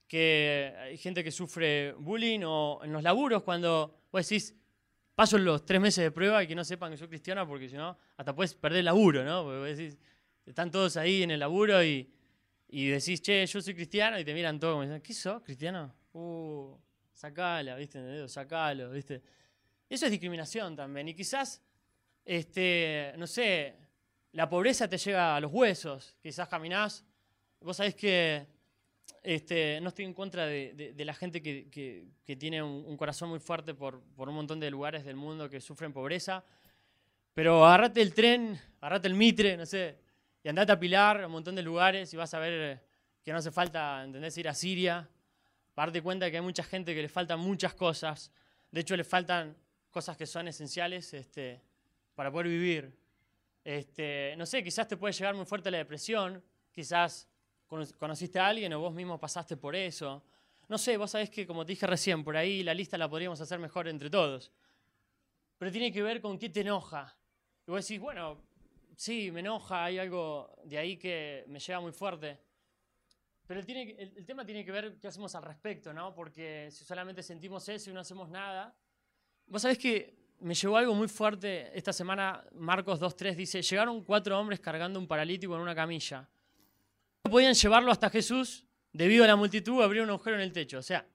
que 0.07 0.75
hay 0.79 0.97
gente 0.97 1.25
que 1.25 1.31
sufre 1.31 1.93
bullying 1.93 2.41
o 2.45 2.81
en 2.85 2.93
los 2.93 3.03
laburos, 3.03 3.43
cuando 3.43 4.03
vos 4.13 4.29
decís, 4.29 4.55
paso 5.15 5.39
los 5.39 5.65
tres 5.65 5.81
meses 5.81 6.05
de 6.05 6.11
prueba 6.11 6.43
y 6.43 6.47
que 6.47 6.55
no 6.55 6.65
sepan 6.65 6.91
que 6.91 6.97
soy 6.97 7.09
cristiana 7.09 7.47
porque 7.47 7.69
si 7.69 7.77
no, 7.77 7.97
hasta 8.17 8.35
puedes 8.35 8.55
perder 8.55 8.81
el 8.81 8.85
laburo, 8.87 9.25
¿no? 9.25 9.45
Porque 9.45 9.59
vos 9.59 9.79
decís, 9.79 9.99
están 10.45 10.71
todos 10.71 10.97
ahí 10.97 11.23
en 11.23 11.31
el 11.31 11.41
laburo 11.41 11.83
y, 11.83 12.13
y 12.69 12.89
decís, 12.89 13.23
che, 13.23 13.47
yo 13.47 13.63
soy 13.63 13.75
cristiano 13.75 14.19
y 14.19 14.25
te 14.25 14.35
miran 14.35 14.59
todos 14.59 14.75
como 14.75 14.83
dicen, 14.83 15.01
¿qué 15.01 15.15
sos, 15.15 15.43
cristiano? 15.43 15.95
Uh, 16.13 16.77
sacala, 17.13 17.77
¿viste? 17.77 18.29
Sacalo, 18.29 18.91
¿viste? 18.91 19.23
Eso 19.89 20.07
es 20.07 20.11
discriminación 20.11 20.77
también. 20.77 21.09
Y 21.09 21.15
quizás, 21.15 21.63
este, 22.25 23.15
no 23.17 23.27
sé, 23.27 23.77
la 24.33 24.49
pobreza 24.49 24.89
te 24.89 24.99
llega 24.99 25.37
a 25.37 25.41
los 25.41 25.53
huesos. 25.53 26.17
Quizás 26.21 26.49
caminás. 26.49 27.05
Vos 27.61 27.77
sabés 27.77 27.95
que 27.95 28.47
este, 29.23 29.81
no 29.81 29.89
estoy 29.89 30.05
en 30.05 30.13
contra 30.13 30.45
de, 30.47 30.95
la 30.99 31.15
gente 31.15 31.43
que, 31.43 32.07
tiene 32.39 32.63
un, 32.63 32.97
corazón 32.97 33.31
muy 33.31 33.41
fuerte 33.41 33.75
por, 33.75 34.03
un 34.17 34.35
montón 34.35 34.61
de 34.61 34.71
lugares 34.71 35.05
del 35.05 35.17
mundo 35.17 35.49
que 35.49 35.61
sufren 35.61 35.93
pobreza. 35.93 36.45
Pero 37.33 37.65
agarrate 37.65 38.03
el 38.03 38.13
tren, 38.15 38.61
agarrate 38.81 39.09
el 39.09 39.15
mitre, 39.15 39.57
no 39.57 39.67
sé, 39.67 39.99
y 40.43 40.49
andate 40.49 40.73
a 40.73 40.79
Pilar, 40.79 41.23
a 41.23 41.27
un 41.27 41.33
montón 41.33 41.55
de 41.55 41.63
lugares, 41.63 42.13
y 42.13 42.17
vas 42.17 42.35
a 42.35 42.39
ver 42.39 42.85
que 43.25 43.33
no 43.33 43.39
hace 43.39 43.51
falta, 43.51 44.05
¿entendés? 44.05 44.37
Ir 44.37 44.49
a 44.49 44.55
Siria. 44.55 45.09
Para 45.75 45.87
darte 45.87 46.03
cuenta 46.03 46.31
que 46.31 46.37
hay 46.37 46.43
mucha 46.43 46.63
gente 46.63 46.95
que 46.95 47.03
le 47.03 47.09
faltan 47.09 47.41
muchas 47.41 47.75
cosas. 47.75 48.31
De 48.71 48.83
hecho, 48.83 48.95
le 48.97 49.05
faltan 49.05 49.57
cosas 49.91 50.17
que 50.17 50.27
son 50.27 50.47
esenciales 50.49 51.15
este, 51.15 51.63
para 52.15 52.31
poder 52.31 52.49
vivir. 52.49 52.95
Este, 53.65 54.35
no 54.37 54.45
sé, 54.45 54.63
quizás 54.63 54.87
te 54.87 54.99
puede 54.99 55.15
llegar 55.15 55.35
muy 55.35 55.47
fuerte 55.47 55.71
la 55.71 55.79
depresión, 55.79 56.45
quizás 56.71 57.27
conociste 57.99 58.39
a 58.39 58.49
alguien 58.49 58.73
o 58.73 58.81
vos 58.81 58.95
mismo 58.95 59.19
pasaste 59.19 59.57
por 59.57 59.75
eso. 59.77 60.23
No 60.69 60.79
sé, 60.79 60.97
vos 60.97 61.11
sabés 61.11 61.31
que, 61.31 61.47
como 61.47 61.65
te 61.65 61.73
dije 61.73 61.87
recién, 61.87 62.25
por 62.25 62.37
ahí 62.37 62.63
la 62.63 62.73
lista 62.75 62.97
la 62.97 63.09
podríamos 63.09 63.41
hacer 63.41 63.59
mejor 63.59 63.89
entre 63.89 64.09
todos. 64.09 64.51
Pero 65.59 65.71
tiene 65.71 65.93
que 65.93 66.03
ver 66.03 66.21
con 66.21 66.39
qué 66.39 66.49
te 66.49 66.61
enoja. 66.61 67.17
Y 67.67 67.71
vos 67.71 67.87
decís, 67.87 68.01
bueno, 68.01 68.43
sí, 68.97 69.31
me 69.31 69.41
enoja, 69.41 69.85
hay 69.85 69.99
algo 69.99 70.57
de 70.65 70.79
ahí 70.79 70.97
que 70.97 71.45
me 71.49 71.59
llega 71.59 71.81
muy 71.81 71.93
fuerte. 71.93 72.41
Pero 73.47 73.61
el, 73.61 73.67
tiene, 73.67 73.95
el, 73.99 74.25
tema 74.25 74.45
tiene 74.45 74.65
que 74.65 74.73
ver 74.73 74.99
qué 74.99 75.09
hacemos 75.09 75.35
al 75.35 75.43
respecto, 75.43 75.93
¿no? 75.93 76.15
Porque 76.15 76.69
si 76.71 76.85
solamente 76.85 77.23
sentimos 77.23 77.69
eso 77.69 77.91
y 77.91 77.93
no 77.93 78.01
hacemos 78.01 78.31
nada. 78.31 78.75
Vos 79.47 79.63
sabés 79.63 79.77
que 79.77 80.15
me 80.41 80.55
llegó 80.55 80.77
algo 80.79 80.95
muy 80.95 81.09
fuerte 81.09 81.71
esta 81.77 81.93
semana. 81.93 82.43
Marcos 82.55 83.01
2.3 83.01 83.35
dice: 83.35 83.61
Llegaron 83.61 84.03
cuatro 84.03 84.39
hombres 84.39 84.61
cargando 84.61 84.99
un 84.99 85.07
paralítico 85.07 85.55
en 85.55 85.61
una 85.61 85.75
camilla. 85.75 86.27
No 87.25 87.31
podían 87.31 87.55
llevarlo 87.55 87.91
hasta 87.91 88.11
Jesús 88.11 88.67
debido 88.93 89.25
a 89.25 89.27
la 89.27 89.35
multitud, 89.35 89.83
abrieron 89.83 90.11
un 90.11 90.15
agujero 90.15 90.37
en 90.37 90.43
el 90.43 90.53
techo. 90.53 90.79
O 90.79 90.83
sea, 90.83 91.09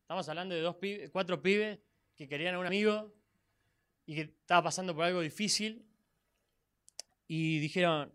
estamos 0.00 0.26
hablando 0.26 0.54
de 0.54 0.62
dos 0.62 0.76
cuatro 1.12 1.42
pibes 1.42 1.78
que 2.16 2.26
querían 2.26 2.54
a 2.54 2.58
un 2.58 2.66
amigo 2.66 3.14
y 4.06 4.14
que 4.14 4.20
estaba 4.22 4.62
pasando 4.62 4.94
por 4.94 5.04
algo 5.04 5.20
difícil. 5.20 5.84
Y 7.26 7.58
dijeron: 7.58 8.10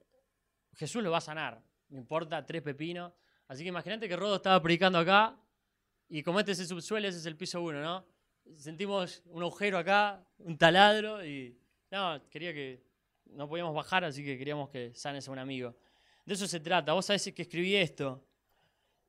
Jesús 0.73 1.03
lo 1.03 1.11
va 1.11 1.19
a 1.19 1.21
sanar. 1.21 1.61
No 1.89 1.99
importa, 1.99 2.43
tres 2.47 2.63
pepinos. 2.63 3.13
Así 3.47 3.61
que 3.61 3.69
imagínate 3.69 4.09
que 4.09 4.15
Rodo 4.15 4.37
estaba 4.37 4.59
predicando 4.59 4.97
acá 4.97 5.39
y 6.09 6.23
como 6.23 6.39
este 6.39 6.53
es 6.53 6.59
el 6.61 6.67
subsuelo, 6.67 7.07
ese 7.07 7.19
es 7.19 7.25
el 7.27 7.37
piso 7.37 7.61
uno, 7.61 7.79
¿no? 7.79 8.07
Sentimos 8.57 9.21
un 9.25 9.43
agujero 9.43 9.77
acá, 9.77 10.25
un 10.39 10.57
taladro 10.57 11.23
y 11.23 11.59
no, 11.91 12.27
quería 12.31 12.53
que 12.53 12.83
no 13.25 13.47
podíamos 13.47 13.75
bajar, 13.75 14.03
así 14.03 14.23
que 14.23 14.35
queríamos 14.35 14.69
que 14.69 14.95
sanes 14.95 15.27
a 15.27 15.31
un 15.31 15.37
amigo. 15.37 15.75
De 16.25 16.33
eso 16.33 16.47
se 16.47 16.59
trata. 16.59 16.93
Vos 16.93 17.05
sabés 17.05 17.31
que 17.33 17.41
escribí 17.41 17.75
esto. 17.75 18.23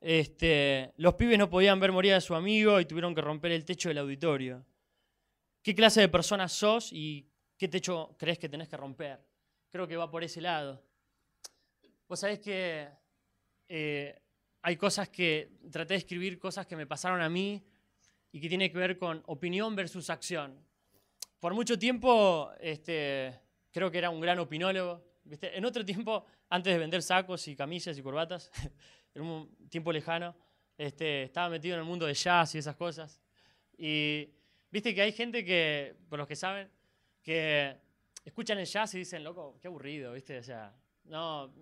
Este, 0.00 0.92
los 0.98 1.14
pibes 1.14 1.38
no 1.38 1.48
podían 1.48 1.80
ver 1.80 1.90
morir 1.90 2.14
a 2.14 2.20
su 2.20 2.34
amigo 2.34 2.78
y 2.78 2.84
tuvieron 2.84 3.14
que 3.14 3.20
romper 3.20 3.52
el 3.52 3.64
techo 3.64 3.88
del 3.88 3.98
auditorio. 3.98 4.64
¿Qué 5.62 5.74
clase 5.74 6.02
de 6.02 6.08
persona 6.08 6.46
sos 6.48 6.92
y 6.92 7.26
qué 7.56 7.68
techo 7.68 8.14
crees 8.18 8.38
que 8.38 8.48
tenés 8.48 8.68
que 8.68 8.76
romper? 8.76 9.24
Creo 9.70 9.88
que 9.88 9.96
va 9.96 10.10
por 10.10 10.22
ese 10.22 10.42
lado. 10.42 10.84
Vos 12.06 12.20
sabés 12.20 12.38
que 12.40 12.86
eh, 13.68 14.20
hay 14.60 14.76
cosas 14.76 15.08
que 15.08 15.52
traté 15.70 15.94
de 15.94 15.98
escribir, 15.98 16.38
cosas 16.38 16.66
que 16.66 16.76
me 16.76 16.86
pasaron 16.86 17.22
a 17.22 17.30
mí 17.30 17.64
y 18.30 18.40
que 18.40 18.48
tiene 18.48 18.70
que 18.70 18.76
ver 18.76 18.98
con 18.98 19.22
opinión 19.26 19.74
versus 19.74 20.10
acción. 20.10 20.58
Por 21.40 21.54
mucho 21.54 21.78
tiempo, 21.78 22.50
este, 22.60 23.40
creo 23.70 23.90
que 23.90 23.98
era 23.98 24.10
un 24.10 24.20
gran 24.20 24.38
opinólogo. 24.38 25.02
En 25.40 25.64
otro 25.64 25.84
tiempo, 25.84 26.26
antes 26.54 26.72
de 26.72 26.78
vender 26.78 27.02
sacos 27.02 27.48
y 27.48 27.56
camisas 27.56 27.98
y 27.98 28.02
corbatas, 28.02 28.48
en 29.14 29.22
un 29.22 29.68
tiempo 29.68 29.92
lejano, 29.92 30.36
este, 30.78 31.24
estaba 31.24 31.48
metido 31.48 31.74
en 31.74 31.80
el 31.80 31.86
mundo 31.86 32.06
de 32.06 32.14
jazz 32.14 32.54
y 32.54 32.58
esas 32.58 32.76
cosas. 32.76 33.20
Y 33.76 34.30
viste 34.70 34.94
que 34.94 35.02
hay 35.02 35.10
gente 35.10 35.44
que, 35.44 35.96
por 36.08 36.20
los 36.20 36.28
que 36.28 36.36
saben, 36.36 36.70
que 37.24 37.76
escuchan 38.24 38.58
el 38.58 38.66
jazz 38.66 38.94
y 38.94 38.98
dicen, 38.98 39.24
loco, 39.24 39.58
qué 39.60 39.66
aburrido, 39.66 40.12
¿viste? 40.12 40.38
O 40.38 40.42
sea, 40.44 40.72
no, 41.06 41.52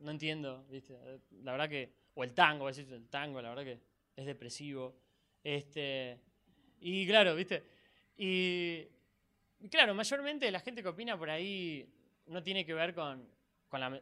no 0.00 0.10
entiendo, 0.10 0.64
¿viste? 0.68 0.98
La 1.44 1.52
verdad 1.52 1.68
que 1.68 1.92
o 2.14 2.24
el 2.24 2.34
tango, 2.34 2.66
decir, 2.66 2.92
el 2.92 3.08
tango, 3.08 3.40
la 3.40 3.50
verdad 3.50 3.62
que 3.62 3.80
es 4.16 4.26
depresivo. 4.26 4.96
Este, 5.44 6.18
y 6.80 7.06
claro, 7.06 7.36
¿viste? 7.36 7.62
Y, 8.16 8.88
claro, 9.70 9.94
mayormente 9.94 10.50
la 10.50 10.58
gente 10.58 10.82
que 10.82 10.88
opina 10.88 11.16
por 11.16 11.30
ahí 11.30 11.88
no 12.26 12.42
tiene 12.42 12.66
que 12.66 12.74
ver 12.74 12.94
con, 12.94 13.28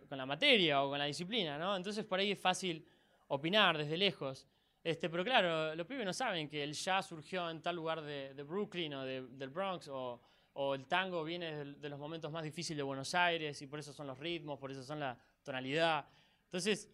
con, 0.08 0.18
la, 0.18 0.26
materia 0.26 0.82
o 0.82 0.90
con 0.90 0.98
la 0.98 1.06
disciplina, 1.06 1.58
¿no? 1.58 1.76
Entonces 1.76 2.04
por 2.04 2.18
ahí 2.18 2.32
es 2.32 2.38
fácil 2.38 2.86
opinar 3.28 3.78
desde 3.78 3.96
lejos. 3.96 4.46
Este, 4.82 5.08
pero 5.08 5.24
claro, 5.24 5.74
los 5.74 5.86
pibes 5.86 6.04
no 6.04 6.12
saben 6.12 6.48
que 6.48 6.62
el 6.62 6.72
jazz 6.72 7.06
surgió 7.06 7.48
en 7.48 7.62
tal 7.62 7.76
lugar 7.76 8.02
de, 8.02 8.42
Brooklyn 8.42 8.94
o 8.94 9.04
del 9.04 9.48
Bronx 9.48 9.88
o, 9.88 10.20
o, 10.54 10.74
el 10.74 10.86
tango 10.86 11.22
viene 11.22 11.54
de, 11.56 11.72
de, 11.74 11.88
los 11.88 11.98
momentos 11.98 12.32
más 12.32 12.42
difíciles 12.42 12.78
de 12.78 12.82
Buenos 12.82 13.14
Aires 13.14 13.62
y 13.62 13.66
por 13.66 13.78
eso 13.78 13.92
son 13.92 14.08
los 14.08 14.18
ritmos, 14.18 14.58
por 14.58 14.70
eso 14.70 14.82
son 14.82 15.00
la 15.00 15.16
tonalidad. 15.42 16.04
Entonces, 16.44 16.90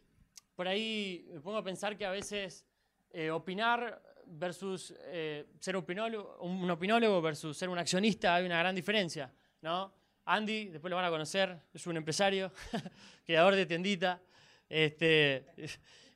por 0.55 0.69
ahí 0.69 1.29
me 1.33 1.41
pongo 1.41 1.59
a 1.59 1.65
pensar 1.65 1.97
que 1.97 2.05
a 2.05 2.11
veces 2.11 2.65
eh, 3.11 3.31
opinar 3.31 4.03
versus 4.27 4.95
eh, 5.07 5.47
ser 5.59 5.77
opinólogo, 5.77 6.39
un 6.43 6.71
opinólogo 6.71 7.23
versus 7.23 7.57
ser 7.57 7.69
un 7.69 7.79
accionista 7.79 8.35
hay 8.35 8.45
una 8.45 8.59
gran 8.59 8.75
diferencia, 8.75 9.33
¿no? 9.63 9.98
Andy, 10.31 10.67
después 10.69 10.91
lo 10.91 10.97
van 10.97 11.07
a 11.07 11.11
conocer, 11.11 11.59
es 11.73 11.87
un 11.87 11.97
empresario, 11.97 12.53
creador 13.25 13.55
de 13.55 13.65
tiendita. 13.65 14.21
Este, 14.69 15.47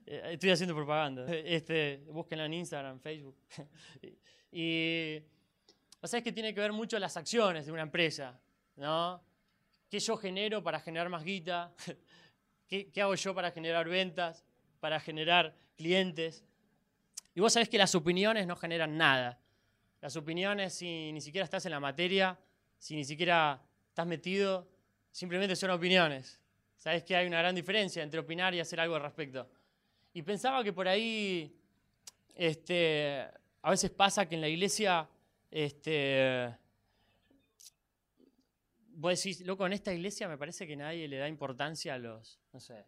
eh, 0.06 0.32
estoy 0.32 0.50
haciendo 0.50 0.74
propaganda. 0.74 1.24
Este, 1.32 2.04
en 2.30 2.52
Instagram, 2.52 3.00
Facebook. 3.00 3.34
y, 4.52 5.18
o 5.98 6.06
sea, 6.06 6.18
es 6.18 6.24
que 6.24 6.30
tiene 6.30 6.52
que 6.52 6.60
ver 6.60 6.72
mucho 6.72 6.98
las 6.98 7.16
acciones 7.16 7.64
de 7.64 7.72
una 7.72 7.80
empresa, 7.80 8.38
¿no? 8.76 9.22
¿Qué 9.88 9.98
yo 9.98 10.18
genero 10.18 10.62
para 10.62 10.78
generar 10.78 11.08
más 11.08 11.24
guita? 11.24 11.72
¿Qué, 12.68 12.92
hago 13.00 13.14
yo 13.14 13.34
para 13.34 13.50
generar 13.50 13.88
ventas, 13.88 14.44
para 14.78 15.00
generar 15.00 15.56
clientes? 15.74 16.44
Y 17.34 17.40
vos 17.40 17.54
sabés 17.54 17.70
que 17.70 17.78
las 17.78 17.94
opiniones 17.94 18.46
no 18.46 18.56
generan 18.56 18.98
nada. 18.98 19.40
Las 20.02 20.16
opiniones, 20.16 20.74
si 20.74 21.12
ni 21.12 21.22
siquiera 21.22 21.46
estás 21.46 21.64
en 21.64 21.72
la 21.72 21.80
materia, 21.80 22.38
si 22.78 22.94
ni 22.94 23.04
siquiera 23.06 23.62
estás 23.92 24.06
metido, 24.06 24.66
simplemente 25.10 25.54
son 25.54 25.70
opiniones. 25.70 26.40
Sabes 26.78 27.04
que 27.04 27.14
hay 27.14 27.26
una 27.26 27.38
gran 27.38 27.54
diferencia 27.54 28.02
entre 28.02 28.20
opinar 28.20 28.54
y 28.54 28.60
hacer 28.60 28.80
algo 28.80 28.94
al 28.94 29.02
respecto. 29.02 29.46
Y 30.14 30.22
pensaba 30.22 30.64
que 30.64 30.72
por 30.72 30.88
ahí, 30.88 31.54
este, 32.34 33.20
a 33.60 33.70
veces 33.70 33.90
pasa 33.90 34.26
que 34.26 34.36
en 34.36 34.40
la 34.40 34.48
iglesia, 34.48 35.06
este, 35.50 36.56
vos 38.94 39.14
decís, 39.14 39.42
loco, 39.42 39.66
en 39.66 39.74
esta 39.74 39.92
iglesia 39.92 40.26
me 40.26 40.38
parece 40.38 40.66
que 40.66 40.74
nadie 40.74 41.06
le 41.06 41.18
da 41.18 41.28
importancia 41.28 41.92
a 41.92 41.98
los, 41.98 42.40
no 42.50 42.60
sé, 42.60 42.86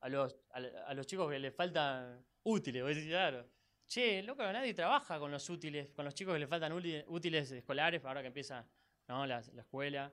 a 0.00 0.08
los, 0.08 0.34
a, 0.52 0.94
los 0.94 1.06
chicos 1.06 1.30
que 1.30 1.38
les 1.38 1.54
faltan 1.54 2.24
útiles. 2.44 2.82
Vos 2.82 2.94
decís, 2.94 3.10
claro, 3.10 3.46
che, 3.86 4.22
loco, 4.22 4.42
nadie 4.42 4.72
trabaja 4.72 5.18
con 5.18 5.30
los 5.30 5.50
útiles, 5.50 5.90
con 5.90 6.06
los 6.06 6.14
chicos 6.14 6.32
que 6.32 6.40
les 6.40 6.48
faltan 6.48 6.72
útiles 6.72 7.50
escolares, 7.50 8.02
ahora 8.06 8.22
que 8.22 8.28
empieza 8.28 8.66
¿no? 9.08 9.26
la, 9.26 9.42
la 9.52 9.62
escuela. 9.62 10.12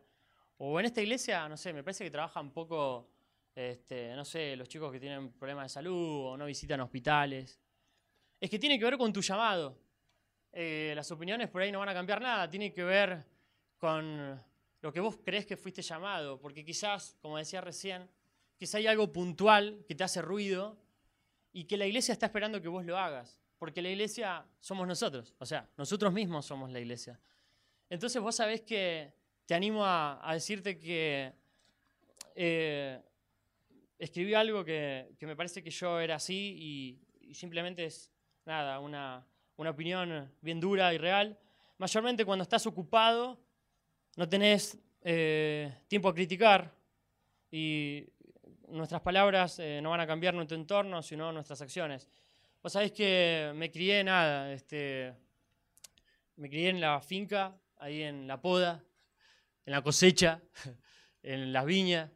O 0.58 0.80
en 0.80 0.86
esta 0.86 1.02
iglesia, 1.02 1.48
no 1.50 1.58
sé, 1.58 1.74
me 1.74 1.84
parece 1.84 2.04
que 2.04 2.12
trabaja 2.12 2.40
un 2.40 2.52
poco, 2.52 3.10
este, 3.56 4.16
no 4.16 4.24
sé, 4.24 4.56
los 4.56 4.68
chicos 4.68 4.92
que 4.92 5.00
tienen 5.00 5.32
problemas 5.34 5.66
de 5.66 5.70
salud 5.70 6.28
o 6.28 6.38
no 6.38 6.46
visitan 6.46 6.80
hospitales. 6.82 7.60
Es 8.40 8.50
que 8.50 8.60
tiene 8.60 8.78
que 8.78 8.86
ver 8.86 8.98
con 8.98 9.12
tu 9.12 9.22
llamado. 9.22 9.78
Eh, 10.52 10.94
las 10.96 11.10
opiniones 11.12 11.50
por 11.50 11.62
ahí 11.62 11.72
no 11.72 11.80
van 11.80 11.90
a 11.90 11.94
cambiar 11.94 12.22
nada, 12.22 12.50
tiene 12.50 12.72
que 12.72 12.84
ver 12.84 13.26
con 13.78 14.40
lo 14.82 14.94
que 14.94 15.00
vos 15.00 15.18
crees 15.24 15.46
que 15.46 15.58
fuiste 15.58 15.82
llamado, 15.82 16.40
porque 16.40 16.64
quizás, 16.64 17.18
como 17.22 17.38
decía 17.38 17.60
recién, 17.62 18.08
quizás 18.56 18.76
hay 18.76 18.88
algo 18.88 19.12
puntual 19.12 19.84
que 19.88 19.96
te 19.96 20.04
hace 20.04 20.22
ruido 20.22 20.78
y 21.52 21.64
que 21.64 21.76
la 21.76 21.88
iglesia 21.88 22.14
está 22.14 22.28
esperando 22.28 22.62
que 22.62 22.68
vos 22.68 22.86
lo 22.86 22.98
hagas, 22.98 23.42
porque 23.58 23.82
la 23.82 23.90
iglesia 23.90 24.46
somos 24.60 24.88
nosotros, 24.88 25.34
o 25.40 25.46
sea, 25.46 25.70
nosotros 25.76 26.14
mismos 26.14 26.46
somos 26.46 26.70
la 26.70 26.80
iglesia. 26.80 27.20
Entonces 27.94 28.20
vos 28.20 28.36
sabés 28.36 28.62
que 28.62 29.14
te 29.46 29.54
animo 29.54 29.86
a, 29.86 30.32
decirte 30.34 30.80
que 30.80 31.32
eh, 32.34 33.00
escribí 34.00 34.34
algo 34.34 34.66
que, 34.66 35.16
me 35.22 35.36
parece 35.36 35.62
que 35.62 35.70
yo 35.70 36.00
era 36.00 36.16
así 36.16 36.98
y, 37.22 37.36
simplemente 37.36 37.86
es, 37.86 38.12
nada, 38.46 38.80
una, 38.80 39.24
una 39.58 39.70
opinión 39.70 40.34
bien 40.42 40.60
dura 40.60 40.92
y 40.92 40.98
real. 40.98 41.38
Mayormente 41.78 42.26
cuando 42.26 42.42
estás 42.42 42.66
ocupado 42.66 43.40
no 44.16 44.28
tenés 44.28 44.76
eh, 45.04 45.72
tiempo 45.88 46.10
a 46.10 46.16
criticar 46.16 46.74
y 47.52 48.08
nuestras 48.70 49.02
palabras 49.02 49.60
eh, 49.60 49.82
no 49.84 49.92
van 49.92 50.00
a 50.00 50.08
cambiar 50.08 50.34
nuestro 50.34 50.58
entorno, 50.58 51.04
sino 51.04 51.32
nuestras 51.32 51.62
acciones. 51.62 52.10
Vos 52.64 52.74
sabés 52.74 52.92
que 52.92 53.52
me 53.54 53.70
crié 53.70 54.04
nada, 54.04 54.52
este, 54.52 55.14
me 56.38 56.50
crié 56.50 56.70
en 56.70 56.82
la 56.82 57.00
finca, 57.00 57.56
ahí 57.84 58.04
en 58.04 58.28
la 58.28 58.42
poda, 58.42 58.84
en 59.66 59.72
la 59.72 59.82
cosecha, 59.82 60.42
en 61.24 61.54
las 61.54 61.66
viñas, 61.66 62.12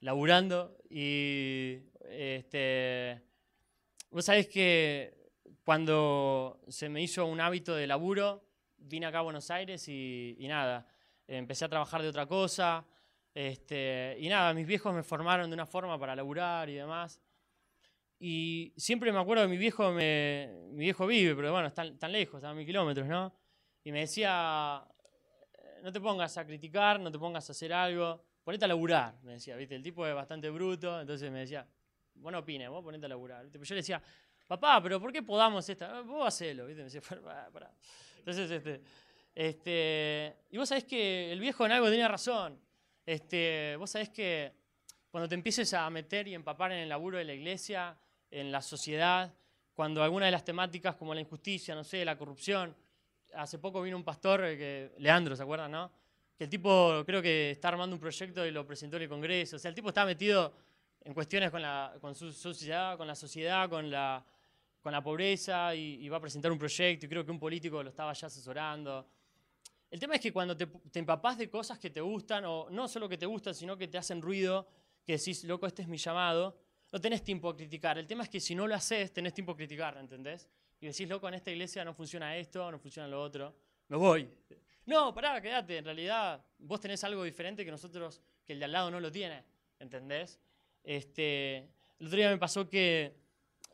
laburando. 0.00 0.76
Y 0.88 1.78
este, 2.08 3.22
vos 4.10 4.24
sabés 4.24 4.48
que 4.48 5.32
cuando 5.64 6.60
se 6.68 6.88
me 6.88 7.02
hizo 7.02 7.26
un 7.26 7.40
hábito 7.40 7.74
de 7.74 7.86
laburo, 7.86 8.44
vine 8.76 9.06
acá 9.06 9.18
a 9.18 9.22
Buenos 9.22 9.50
Aires 9.50 9.88
y 9.88 10.36
nada, 10.48 10.86
empecé 11.26 11.64
a 11.64 11.68
trabajar 11.68 12.02
de 12.02 12.08
otra 12.08 12.26
cosa. 12.26 12.86
Este, 13.34 14.16
y 14.18 14.28
nada, 14.28 14.54
mis 14.54 14.66
viejos 14.66 14.94
me 14.94 15.02
formaron 15.02 15.50
de 15.50 15.54
una 15.54 15.66
forma 15.66 15.98
para 15.98 16.16
laburar 16.16 16.70
y 16.70 16.74
demás. 16.74 17.20
Y 18.18 18.72
siempre 18.78 19.12
me 19.12 19.18
acuerdo 19.18 19.42
que 19.42 19.48
mi 19.48 19.58
viejo, 19.58 19.92
me, 19.92 20.50
mi 20.72 20.84
viejo 20.84 21.06
vive, 21.06 21.34
pero 21.34 21.52
bueno, 21.52 21.68
está 21.68 21.84
tan 21.98 22.12
lejos, 22.12 22.36
está 22.36 22.50
a 22.50 22.54
mil 22.54 22.64
kilómetros, 22.64 23.06
¿no? 23.06 23.34
Y 23.84 23.92
me 23.92 24.00
decía, 24.00 24.82
no 25.86 25.92
te 25.92 26.00
pongas 26.00 26.36
a 26.36 26.44
criticar, 26.44 26.98
no 26.98 27.12
te 27.12 27.18
pongas 27.20 27.48
a 27.48 27.52
hacer 27.52 27.72
algo, 27.72 28.20
ponete 28.42 28.64
a 28.64 28.68
laburar, 28.68 29.14
me 29.22 29.34
decía, 29.34 29.54
¿viste? 29.54 29.76
El 29.76 29.84
tipo 29.84 30.04
es 30.04 30.12
bastante 30.12 30.50
bruto, 30.50 31.00
entonces 31.00 31.30
me 31.30 31.38
decía, 31.38 31.64
vos 32.16 32.32
no 32.32 32.40
opines, 32.40 32.68
vos 32.68 32.82
ponete 32.82 33.06
a 33.06 33.08
laburar. 33.08 33.46
Pero 33.52 33.62
yo 33.62 33.72
le 33.72 33.82
decía, 33.82 34.02
papá, 34.48 34.82
pero 34.82 35.00
¿por 35.00 35.12
qué 35.12 35.22
podamos 35.22 35.68
esta? 35.68 36.00
Vos 36.00 36.26
hacelo, 36.26 36.66
¿viste? 36.66 36.82
Me 36.82 36.90
decía, 36.90 37.00
pará, 37.24 37.48
pará. 37.52 37.72
Entonces, 38.18 38.50
este, 38.50 38.82
este, 39.32 40.36
y 40.50 40.56
vos 40.58 40.68
sabés 40.68 40.82
que 40.82 41.30
el 41.30 41.38
viejo 41.38 41.64
en 41.64 41.70
algo 41.70 41.88
tenía 41.88 42.08
razón. 42.08 42.60
Este, 43.04 43.76
vos 43.76 43.88
sabés 43.88 44.08
que 44.08 44.54
cuando 45.08 45.28
te 45.28 45.36
empieces 45.36 45.72
a 45.72 45.88
meter 45.88 46.26
y 46.26 46.34
empapar 46.34 46.72
en 46.72 46.78
el 46.78 46.88
laburo 46.88 47.16
de 47.16 47.24
la 47.26 47.32
iglesia, 47.32 47.96
en 48.28 48.50
la 48.50 48.60
sociedad, 48.60 49.32
cuando 49.72 50.02
alguna 50.02 50.26
de 50.26 50.32
las 50.32 50.44
temáticas 50.44 50.96
como 50.96 51.14
la 51.14 51.20
injusticia, 51.20 51.76
no 51.76 51.84
sé, 51.84 52.04
la 52.04 52.18
corrupción, 52.18 52.74
hace 53.36 53.58
poco 53.58 53.82
vino 53.82 53.96
un 53.96 54.04
pastor, 54.04 54.44
eh, 54.44 54.56
que, 54.56 54.92
Leandro, 54.98 55.36
¿se 55.36 55.42
acuerdan, 55.42 55.70
no? 55.70 55.90
Que 56.36 56.44
el 56.44 56.50
tipo 56.50 57.02
creo 57.06 57.22
que 57.22 57.52
está 57.52 57.68
armando 57.68 57.94
un 57.94 58.00
proyecto 58.00 58.44
y 58.44 58.50
lo 58.50 58.66
presentó 58.66 58.96
en 58.96 59.04
el 59.04 59.08
Congreso. 59.08 59.56
O 59.56 59.58
sea, 59.58 59.68
el 59.68 59.74
tipo 59.74 59.88
está 59.88 60.04
metido 60.04 60.52
en 61.02 61.14
cuestiones 61.14 61.50
con 61.50 61.62
la, 61.62 61.94
con 62.00 62.14
su 62.14 62.32
sociedad, 62.32 62.96
con 62.96 63.06
la 63.06 63.14
sociedad, 63.14 63.68
con 63.70 63.90
la, 63.90 64.24
con 64.82 64.92
la 64.92 65.02
pobreza 65.02 65.74
y, 65.74 66.08
va 66.08 66.18
a 66.18 66.20
presentar 66.20 66.50
un 66.50 66.58
proyecto 66.58 67.06
y 67.06 67.08
creo 67.08 67.24
que 67.24 67.30
un 67.30 67.38
político 67.38 67.82
lo 67.82 67.90
estaba 67.90 68.12
ya 68.12 68.26
asesorando. 68.26 69.06
El 69.90 70.00
tema 70.00 70.16
es 70.16 70.20
que 70.20 70.32
cuando 70.32 70.56
te, 70.56 70.66
te 70.66 70.98
empapás 70.98 71.38
de 71.38 71.48
cosas 71.48 71.78
que 71.78 71.90
te 71.90 72.00
gustan, 72.00 72.44
o 72.44 72.68
no 72.70 72.88
solo 72.88 73.08
que 73.08 73.16
te 73.16 73.26
gustan, 73.26 73.54
sino 73.54 73.76
que 73.76 73.88
te 73.88 73.98
hacen 73.98 74.20
ruido, 74.20 74.68
que 75.04 75.16
decís, 75.16 75.44
loco, 75.44 75.66
este 75.66 75.82
es 75.82 75.88
mi 75.88 75.96
llamado, 75.96 76.58
no 76.92 77.00
tenés 77.00 77.22
tiempo 77.22 77.48
a 77.48 77.56
criticar. 77.56 77.98
El 77.98 78.06
tema 78.06 78.24
es 78.24 78.28
que 78.28 78.40
si 78.40 78.54
no 78.54 78.66
lo 78.66 78.74
haces, 78.74 79.12
tenés 79.12 79.32
tiempo 79.32 79.52
a 79.52 79.56
criticar, 79.56 79.96
¿entendés? 79.96 80.48
Y 80.80 80.86
decís, 80.86 81.08
loco, 81.08 81.28
en 81.28 81.34
esta 81.34 81.50
iglesia 81.50 81.84
no 81.84 81.94
funciona 81.94 82.36
esto, 82.36 82.70
no 82.70 82.78
funciona 82.78 83.08
lo 83.08 83.22
otro, 83.22 83.54
me 83.88 83.96
voy. 83.96 84.28
No, 84.84 85.12
pará, 85.14 85.40
quédate. 85.40 85.78
En 85.78 85.84
realidad, 85.84 86.44
vos 86.58 86.80
tenés 86.80 87.02
algo 87.04 87.24
diferente 87.24 87.64
que 87.64 87.70
nosotros, 87.70 88.20
que 88.44 88.52
el 88.52 88.58
de 88.58 88.64
al 88.66 88.72
lado 88.72 88.90
no 88.90 89.00
lo 89.00 89.10
tiene, 89.10 89.44
¿entendés? 89.78 90.40
Este, 90.82 91.56
el 91.98 92.06
otro 92.06 92.16
día 92.16 92.30
me 92.30 92.38
pasó 92.38 92.68
que 92.68 93.16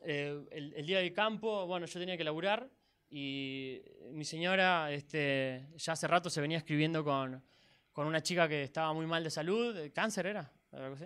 eh, 0.01 0.45
el, 0.51 0.73
el, 0.73 0.85
día 0.85 0.99
del 0.99 1.13
campo, 1.13 1.67
bueno, 1.67 1.85
yo 1.85 1.99
tenía 1.99 2.17
que 2.17 2.23
laburar 2.23 2.69
y 3.09 3.81
mi 4.11 4.25
señora 4.25 4.91
este, 4.91 5.67
ya 5.75 5.93
hace 5.93 6.07
rato 6.07 6.31
se 6.31 6.41
venía 6.41 6.57
escribiendo 6.57 7.03
con, 7.03 7.43
con 7.91 8.07
una 8.07 8.21
chica 8.21 8.47
que 8.47 8.63
estaba 8.63 8.91
muy 8.93 9.05
mal 9.05 9.23
de 9.23 9.29
salud, 9.29 9.77
cáncer 9.93 10.25
era, 10.25 10.51
algo 10.71 10.95
así. 10.95 11.05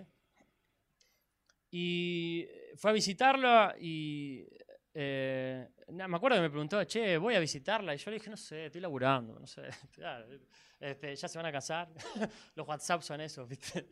Y 1.70 2.48
fue 2.76 2.90
a 2.90 2.94
visitarla 2.94 3.76
y 3.78 4.46
eh, 4.94 5.68
me 5.90 6.16
acuerdo 6.16 6.36
que 6.36 6.42
me 6.42 6.50
preguntó, 6.50 6.82
che, 6.84 7.16
voy 7.16 7.34
a 7.34 7.40
visitarla. 7.40 7.94
Y 7.94 7.98
yo 7.98 8.10
le 8.10 8.18
dije, 8.18 8.30
no 8.30 8.36
sé, 8.36 8.66
estoy 8.66 8.80
laburando, 8.80 9.38
no 9.38 9.46
sé. 9.46 9.62
Este, 10.80 11.16
ya 11.16 11.26
se 11.26 11.36
van 11.36 11.46
a 11.46 11.50
casar. 11.50 11.88
Los 12.54 12.68
WhatsApp 12.68 13.02
son 13.02 13.20
eso, 13.20 13.44
¿viste? 13.44 13.88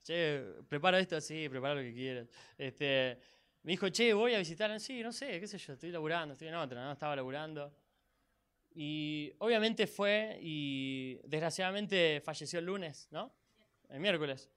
Che, 0.00 0.44
prepara 0.68 1.00
esto 1.00 1.16
así, 1.16 1.48
prepara 1.48 1.74
lo 1.74 1.80
que 1.80 1.92
quieras. 1.92 2.28
Este, 2.56 3.18
me 3.62 3.72
dijo, 3.72 3.88
che, 3.88 4.12
voy 4.12 4.34
a 4.34 4.38
visitar. 4.38 4.78
Sí, 4.78 5.02
no 5.02 5.10
sé, 5.12 5.40
qué 5.40 5.48
sé 5.48 5.58
yo, 5.58 5.72
estoy 5.72 5.90
laburando, 5.90 6.34
estoy 6.34 6.48
en 6.48 6.54
otra, 6.54 6.84
¿no? 6.84 6.92
Estaba 6.92 7.16
laburando. 7.16 7.74
Y 8.74 9.32
obviamente 9.38 9.86
fue 9.86 10.38
y 10.40 11.18
desgraciadamente 11.24 12.20
falleció 12.20 12.60
el 12.60 12.66
lunes, 12.66 13.08
¿no? 13.10 13.34
El 13.88 13.98
miércoles. 14.00 14.50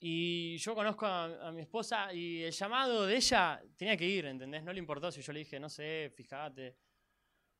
Y 0.00 0.56
yo 0.58 0.74
conozco 0.74 1.06
a, 1.06 1.50
mi 1.50 1.62
esposa 1.62 2.12
y 2.12 2.42
el 2.44 2.52
llamado 2.52 3.06
de 3.06 3.16
ella 3.16 3.60
tenía 3.76 3.96
que 3.96 4.06
ir, 4.06 4.26
¿entendés? 4.26 4.62
No 4.62 4.72
le 4.72 4.78
importó 4.78 5.10
si 5.10 5.22
yo 5.22 5.32
le 5.32 5.40
dije, 5.40 5.58
no 5.58 5.68
sé, 5.68 6.12
fíjate. 6.14 6.76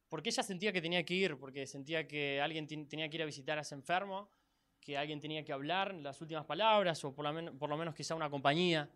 Porque 0.09 0.29
ella 0.29 0.42
sentía 0.42 0.72
que 0.72 0.81
tenía 0.81 1.05
que 1.05 1.14
ir, 1.14 1.37
porque 1.37 1.66
sentía 1.66 2.07
que 2.07 2.40
alguien 2.40 2.66
tenía 2.66 3.09
que 3.11 3.16
ir 3.16 3.22
a 3.22 3.27
visitar 3.27 3.59
a 3.59 3.62
ese 3.62 3.74
enfermo, 3.74 4.31
que 4.81 4.96
alguien 4.96 5.20
tenía 5.20 5.44
que 5.44 5.53
hablar 5.53 5.92
las 5.94 6.20
últimas 6.20 6.44
palabras, 6.44 7.05
o 7.05 7.12
por 7.12 7.24
lo, 7.24 7.77
menos 7.77 7.94
quizá 7.94 8.14
una 8.14 8.31
compañía. 8.31 8.88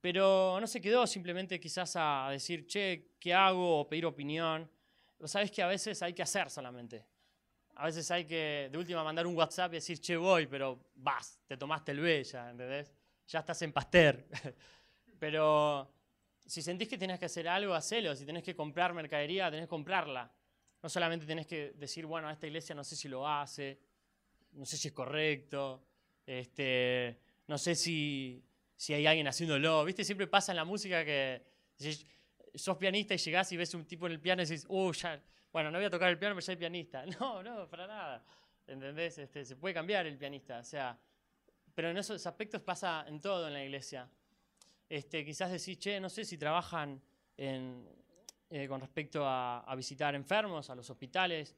Pero 0.00 0.58
no 0.60 0.66
se 0.66 0.80
quedó 0.80 1.06
simplemente 1.06 1.60
quizás 1.60 1.94
a 1.94 2.28
decir, 2.32 2.66
che, 2.66 3.12
¿qué 3.20 3.32
hago? 3.32 3.80
o 3.80 3.88
pedir 3.88 4.06
opinión. 4.06 4.68
Sabes 5.24 5.52
que 5.52 5.62
a 5.62 5.68
veces 5.68 6.02
hay 6.02 6.14
que 6.14 6.22
hacer 6.22 6.50
solamente. 6.50 7.06
A 7.80 7.86
veces 7.86 8.10
hay 8.10 8.26
que, 8.26 8.68
de 8.70 8.76
última, 8.76 9.02
mandar 9.02 9.26
un 9.26 9.34
WhatsApp 9.34 9.72
y 9.72 9.76
decir, 9.76 9.98
che, 9.98 10.14
voy, 10.14 10.46
pero 10.46 10.78
vas, 10.96 11.40
te 11.46 11.56
tomaste 11.56 11.92
el 11.92 12.00
B 12.00 12.22
ya, 12.24 12.50
¿entendés? 12.50 12.92
Ya 13.26 13.38
estás 13.38 13.62
en 13.62 13.72
Pasteur. 13.72 14.26
pero 15.18 15.90
si 16.44 16.60
sentís 16.60 16.88
que 16.88 16.98
tenés 16.98 17.18
que 17.18 17.24
hacer 17.24 17.48
algo, 17.48 17.72
hacelo. 17.72 18.14
Si 18.14 18.26
tenés 18.26 18.42
que 18.42 18.54
comprar 18.54 18.92
mercadería, 18.92 19.50
tenés 19.50 19.64
que 19.64 19.70
comprarla. 19.70 20.30
No 20.82 20.90
solamente 20.90 21.24
tenés 21.24 21.46
que 21.46 21.72
decir, 21.72 22.04
bueno, 22.04 22.28
a 22.28 22.32
esta 22.32 22.46
iglesia 22.46 22.74
no 22.74 22.84
sé 22.84 22.96
si 22.96 23.08
lo 23.08 23.26
hace, 23.26 23.78
no 24.52 24.66
sé 24.66 24.76
si 24.76 24.88
es 24.88 24.94
correcto, 24.94 25.82
este, 26.26 27.18
no 27.46 27.56
sé 27.56 27.74
si, 27.74 28.44
si 28.76 28.92
hay 28.92 29.06
alguien 29.06 29.26
haciéndolo. 29.26 29.86
¿Viste? 29.86 30.04
Siempre 30.04 30.26
pasa 30.26 30.52
en 30.52 30.56
la 30.56 30.66
música 30.66 31.02
que 31.02 31.46
sos 32.54 32.76
pianista 32.76 33.14
y 33.14 33.18
llegás 33.18 33.50
y 33.52 33.56
ves 33.56 33.72
un 33.72 33.86
tipo 33.86 34.04
en 34.04 34.12
el 34.12 34.20
piano 34.20 34.42
y 34.42 34.44
dices, 34.44 34.66
uh, 34.68 34.92
ya, 34.92 35.18
bueno, 35.52 35.70
no 35.70 35.78
voy 35.78 35.86
a 35.86 35.90
tocar 35.90 36.10
el 36.10 36.18
piano, 36.18 36.38
ya 36.38 36.52
hay 36.52 36.56
pianista. 36.56 37.04
No, 37.18 37.42
no, 37.42 37.68
para 37.68 37.86
nada. 37.86 38.24
¿Entendés? 38.66 39.18
Este, 39.18 39.44
se 39.44 39.56
puede 39.56 39.74
cambiar 39.74 40.06
el 40.06 40.16
pianista. 40.16 40.58
O 40.58 40.64
sea, 40.64 40.98
pero 41.74 41.90
en 41.90 41.96
esos 41.96 42.24
aspectos 42.26 42.60
pasa 42.62 43.04
en 43.08 43.20
todo 43.20 43.48
en 43.48 43.54
la 43.54 43.64
iglesia. 43.64 44.08
Este, 44.88 45.24
quizás 45.24 45.50
decís, 45.50 45.78
che, 45.78 46.00
no 46.00 46.08
sé 46.08 46.24
si 46.24 46.36
trabajan 46.36 47.00
eh, 47.36 48.66
con 48.68 48.80
respecto 48.80 49.22
a, 49.24 49.74
visitar 49.76 50.14
enfermos, 50.14 50.70
a 50.70 50.74
los 50.74 50.88
hospitales. 50.90 51.56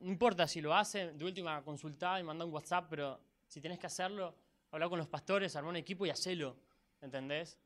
No 0.00 0.10
importa 0.10 0.46
si 0.46 0.60
lo 0.60 0.74
hacen, 0.74 1.18
de 1.18 1.24
última 1.24 1.62
consulta 1.62 2.18
y 2.20 2.22
manda 2.22 2.44
un 2.44 2.52
WhatsApp, 2.52 2.86
pero 2.88 3.20
si 3.46 3.60
tenés 3.60 3.78
que 3.78 3.86
hacerlo, 3.86 4.34
habla 4.70 4.88
con 4.88 4.98
los 4.98 5.08
pastores, 5.08 5.54
armá 5.56 5.70
un 5.70 5.76
equipo 5.76 6.06
y 6.06 6.10
hacelo, 6.10 6.56
¿entendés? 7.00 7.58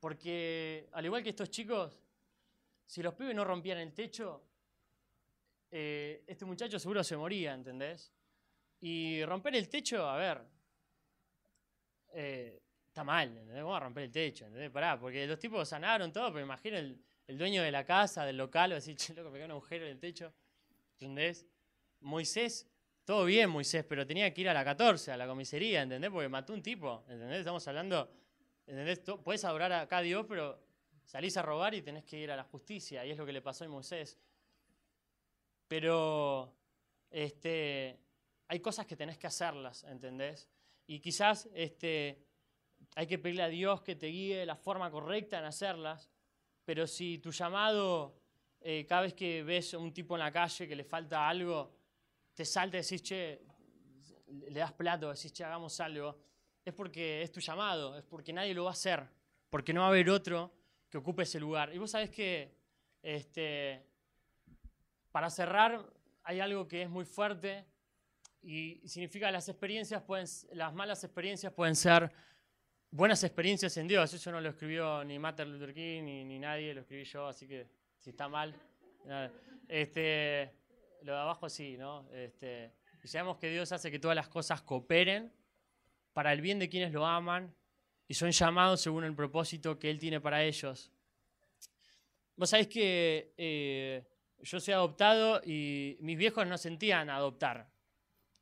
Porque 0.00 0.88
al 0.92 1.04
igual 1.04 1.22
que 1.22 1.30
estos 1.30 1.50
chicos, 1.50 2.00
si 2.86 3.02
los 3.02 3.14
pibes 3.14 3.34
no 3.34 3.44
rompían 3.44 3.78
el 3.78 3.92
techo, 3.92 4.42
eh, 5.76 6.22
este 6.28 6.44
muchacho 6.44 6.78
seguro 6.78 7.02
se 7.02 7.16
moría, 7.16 7.52
¿entendés? 7.52 8.12
Y 8.80 9.24
romper 9.24 9.56
el 9.56 9.68
techo, 9.68 10.08
a 10.08 10.16
ver, 10.16 10.40
eh, 12.12 12.62
está 12.86 13.02
mal, 13.02 13.30
¿entendés? 13.30 13.56
Vamos 13.56 13.76
a 13.78 13.80
romper 13.80 14.04
el 14.04 14.12
techo, 14.12 14.46
¿entendés? 14.46 14.70
Pará, 14.70 15.00
porque 15.00 15.26
los 15.26 15.36
tipos 15.36 15.68
sanaron 15.68 16.12
todo, 16.12 16.32
pero 16.32 16.44
imagina 16.44 16.78
el, 16.78 17.02
dueño 17.26 17.60
de 17.60 17.72
la 17.72 17.84
casa, 17.84 18.24
del 18.24 18.36
local, 18.36 18.70
va 18.70 18.74
a 18.74 18.76
decir, 18.76 18.94
che, 18.94 19.14
loco, 19.14 19.32
me 19.32 19.44
un 19.44 19.50
agujero 19.50 19.84
en 19.86 19.90
el 19.90 19.98
techo, 19.98 20.32
¿entendés? 20.92 21.44
Moisés, 22.02 22.68
todo 23.04 23.24
bien 23.24 23.50
Moisés, 23.50 23.84
pero 23.84 24.06
tenía 24.06 24.32
que 24.32 24.42
ir 24.42 24.48
a 24.48 24.54
la 24.54 24.64
14, 24.64 25.10
a 25.10 25.16
la 25.16 25.26
comisaría, 25.26 25.82
¿entendés? 25.82 26.08
Porque 26.08 26.28
mató 26.28 26.52
un 26.52 26.62
tipo, 26.62 27.04
¿entendés? 27.08 27.40
Estamos 27.40 27.66
hablando, 27.66 28.12
¿entendés? 28.64 29.00
Puedes 29.24 29.44
adorar 29.44 29.72
acá 29.72 29.96
a 29.96 30.02
Dios, 30.02 30.24
pero 30.28 30.56
salís 31.04 31.36
a 31.36 31.42
robar 31.42 31.74
y 31.74 31.82
tenés 31.82 32.04
que 32.04 32.16
ir 32.16 32.30
a 32.30 32.36
la 32.36 32.44
justicia, 32.44 33.04
y 33.04 33.10
es 33.10 33.18
lo 33.18 33.26
que 33.26 33.32
le 33.32 33.42
pasó 33.42 33.64
a 33.64 33.68
Moisés. 33.68 34.16
Pero 35.74 36.54
este, 37.10 37.98
hay 38.46 38.60
cosas 38.60 38.86
que 38.86 38.94
tenés 38.94 39.18
que 39.18 39.26
hacerlas, 39.26 39.82
¿entendés? 39.82 40.48
Y 40.86 41.00
quizás 41.00 41.48
este, 41.52 42.24
hay 42.94 43.08
que 43.08 43.18
pedirle 43.18 43.42
a 43.42 43.48
Dios 43.48 43.82
que 43.82 43.96
te 43.96 44.06
guíe 44.06 44.46
la 44.46 44.54
forma 44.54 44.88
correcta 44.88 45.36
en 45.40 45.46
hacerlas, 45.46 46.12
pero 46.64 46.86
si 46.86 47.18
tu 47.18 47.32
llamado, 47.32 48.20
eh, 48.60 48.86
cada 48.88 49.00
vez 49.00 49.14
que 49.14 49.42
ves 49.42 49.74
a 49.74 49.78
un 49.78 49.92
tipo 49.92 50.14
en 50.14 50.20
la 50.20 50.30
calle 50.30 50.68
que 50.68 50.76
le 50.76 50.84
falta 50.84 51.28
algo, 51.28 51.74
te 52.34 52.44
salta 52.44 52.78
y 52.78 52.82
decís, 52.82 53.10
le 53.10 54.60
das 54.60 54.74
plato, 54.74 55.12
decís, 55.12 55.32
che, 55.32 55.42
hagamos 55.42 55.80
algo, 55.80 56.16
es 56.64 56.72
porque 56.72 57.20
es 57.20 57.32
tu 57.32 57.40
llamado, 57.40 57.98
es 57.98 58.04
porque 58.04 58.32
nadie 58.32 58.54
lo 58.54 58.62
va 58.62 58.70
a 58.70 58.74
hacer, 58.74 59.08
porque 59.50 59.72
no 59.72 59.80
va 59.80 59.86
a 59.86 59.90
haber 59.90 60.08
otro 60.08 60.54
que 60.88 60.98
ocupe 60.98 61.24
ese 61.24 61.40
lugar. 61.40 61.74
Y 61.74 61.78
vos 61.78 61.90
sabés 61.90 62.10
que, 62.10 62.54
este, 63.02 63.93
para 65.14 65.30
cerrar, 65.30 65.80
hay 66.24 66.40
algo 66.40 66.66
que 66.66 66.82
es 66.82 66.90
muy 66.90 67.04
fuerte 67.04 67.64
y 68.42 68.82
significa 68.84 69.30
las 69.30 69.48
experiencias 69.48 70.02
pueden, 70.02 70.26
las 70.54 70.74
malas 70.74 71.04
experiencias 71.04 71.52
pueden 71.52 71.76
ser 71.76 72.10
buenas 72.90 73.22
experiencias 73.22 73.76
en 73.76 73.86
Dios. 73.86 74.12
Eso 74.12 74.32
no 74.32 74.40
lo 74.40 74.48
escribió 74.48 75.04
ni 75.04 75.16
Martin 75.20 75.52
Luther 75.52 75.72
King 75.72 76.02
ni, 76.02 76.24
ni 76.24 76.40
nadie, 76.40 76.74
lo 76.74 76.80
escribí 76.80 77.04
yo, 77.04 77.28
así 77.28 77.46
que 77.46 77.64
si 78.00 78.10
está 78.10 78.26
mal. 78.28 78.56
Este, 79.68 80.50
lo 81.02 81.12
de 81.12 81.18
abajo 81.20 81.48
sí, 81.48 81.76
¿no? 81.76 82.10
Este, 82.12 82.72
y 83.00 83.06
sabemos 83.06 83.36
que 83.36 83.48
Dios 83.50 83.70
hace 83.70 83.92
que 83.92 84.00
todas 84.00 84.16
las 84.16 84.26
cosas 84.26 84.62
cooperen 84.62 85.32
para 86.12 86.32
el 86.32 86.40
bien 86.40 86.58
de 86.58 86.68
quienes 86.68 86.92
lo 86.92 87.06
aman 87.06 87.54
y 88.08 88.14
son 88.14 88.32
llamados 88.32 88.80
según 88.80 89.04
el 89.04 89.14
propósito 89.14 89.78
que 89.78 89.90
Él 89.90 90.00
tiene 90.00 90.20
para 90.20 90.42
ellos. 90.42 90.90
Vos 92.34 92.50
sabés 92.50 92.66
que 92.66 93.32
eh, 93.36 94.02
yo 94.42 94.60
soy 94.60 94.74
adoptado 94.74 95.40
y 95.44 95.96
mis 96.00 96.16
viejos 96.16 96.46
no 96.46 96.58
sentían 96.58 97.10
adoptar. 97.10 97.68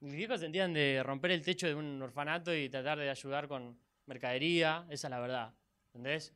Mis 0.00 0.14
viejos 0.14 0.40
sentían 0.40 0.72
de 0.72 1.02
romper 1.04 1.30
el 1.30 1.42
techo 1.42 1.66
de 1.66 1.74
un 1.74 2.02
orfanato 2.02 2.54
y 2.54 2.68
tratar 2.68 2.98
de 2.98 3.08
ayudar 3.08 3.46
con 3.46 3.78
mercadería, 4.06 4.84
esa 4.90 5.06
es 5.06 5.10
la 5.10 5.20
verdad. 5.20 5.54
¿Entendés? 5.86 6.34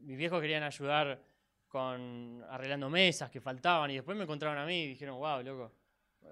mis 0.00 0.16
viejos 0.16 0.40
querían 0.40 0.62
ayudar 0.62 1.20
con 1.66 2.44
arreglando 2.48 2.88
mesas 2.88 3.30
que 3.30 3.40
faltaban 3.40 3.90
y 3.90 3.96
después 3.96 4.16
me 4.16 4.24
encontraron 4.24 4.58
a 4.58 4.64
mí 4.64 4.84
y 4.84 4.88
dijeron, 4.88 5.18
wow, 5.18 5.42
loco, 5.42 5.72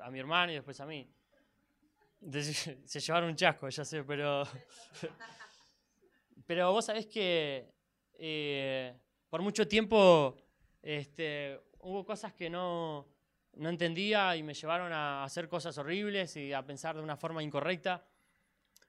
a 0.00 0.10
mi 0.10 0.18
hermano 0.18 0.52
y 0.52 0.54
después 0.54 0.80
a 0.80 0.86
mí. 0.86 1.06
se 2.32 3.00
llevaron 3.00 3.30
un 3.30 3.36
chasco, 3.36 3.68
ya 3.68 3.84
sé, 3.84 4.02
pero... 4.04 4.44
pero 6.46 6.72
vos 6.72 6.86
sabés 6.86 7.06
que 7.06 7.70
eh, 8.14 8.94
por 9.28 9.42
mucho 9.42 9.68
tiempo 9.68 10.36
este, 10.80 11.60
hubo 11.86 12.04
cosas 12.04 12.32
que 12.32 12.50
no, 12.50 13.06
no 13.54 13.68
entendía 13.68 14.36
y 14.36 14.42
me 14.42 14.54
llevaron 14.54 14.92
a 14.92 15.24
hacer 15.24 15.48
cosas 15.48 15.78
horribles 15.78 16.36
y 16.36 16.52
a 16.52 16.66
pensar 16.66 16.96
de 16.96 17.02
una 17.02 17.16
forma 17.16 17.42
incorrecta, 17.42 18.04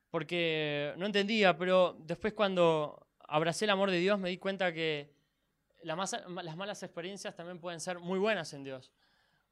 porque 0.10 0.94
no 0.98 1.06
entendía, 1.06 1.56
pero 1.58 1.96
después 2.00 2.34
cuando 2.34 3.08
abracé 3.20 3.66
el 3.66 3.72
amor 3.72 3.92
de 3.92 4.00
Dios 4.00 4.20
me 4.20 4.30
di 4.30 4.38
cuenta 4.38 4.74
que 4.74 5.16
las 5.84 6.58
malas 6.58 6.84
experiencias 6.84 7.36
también 7.36 7.60
pueden 7.60 7.80
ser 7.80 8.00
muy 8.00 8.20
buenas 8.20 8.52
en 8.54 8.64
Dios. 8.64 8.92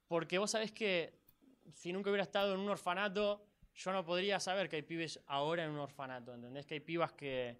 Porque 0.08 0.38
vos 0.38 0.50
sabés 0.50 0.72
que 0.72 1.14
si 1.72 1.92
nunca 1.92 2.10
hubiera 2.10 2.24
estado 2.24 2.54
en 2.54 2.60
un 2.60 2.68
orfanato, 2.68 3.46
yo 3.74 3.92
no 3.92 4.04
podría 4.04 4.40
saber 4.40 4.68
que 4.68 4.76
hay 4.76 4.82
pibes 4.82 5.20
ahora 5.26 5.64
en 5.64 5.70
un 5.70 5.78
orfanato. 5.78 6.34
¿Entendés? 6.34 6.66
Que 6.66 6.74
hay 6.74 6.80
pibas 6.80 7.12
que 7.12 7.58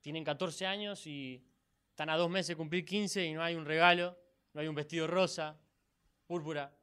tienen 0.00 0.24
14 0.24 0.66
años 0.66 1.06
y 1.06 1.44
están 1.90 2.10
a 2.10 2.16
dos 2.16 2.30
meses 2.30 2.48
de 2.48 2.56
cumplir 2.56 2.84
15 2.84 3.24
y 3.24 3.32
no 3.32 3.42
hay 3.42 3.54
un 3.54 3.64
regalo, 3.64 4.16
no 4.56 4.62
hay 4.62 4.68
un 4.68 4.74
vestido 4.74 5.06
rosa, 5.06 5.54
púrpura. 6.26 6.74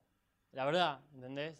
La 0.51 0.63
verdad, 0.63 1.01
¿entendés? 1.15 1.59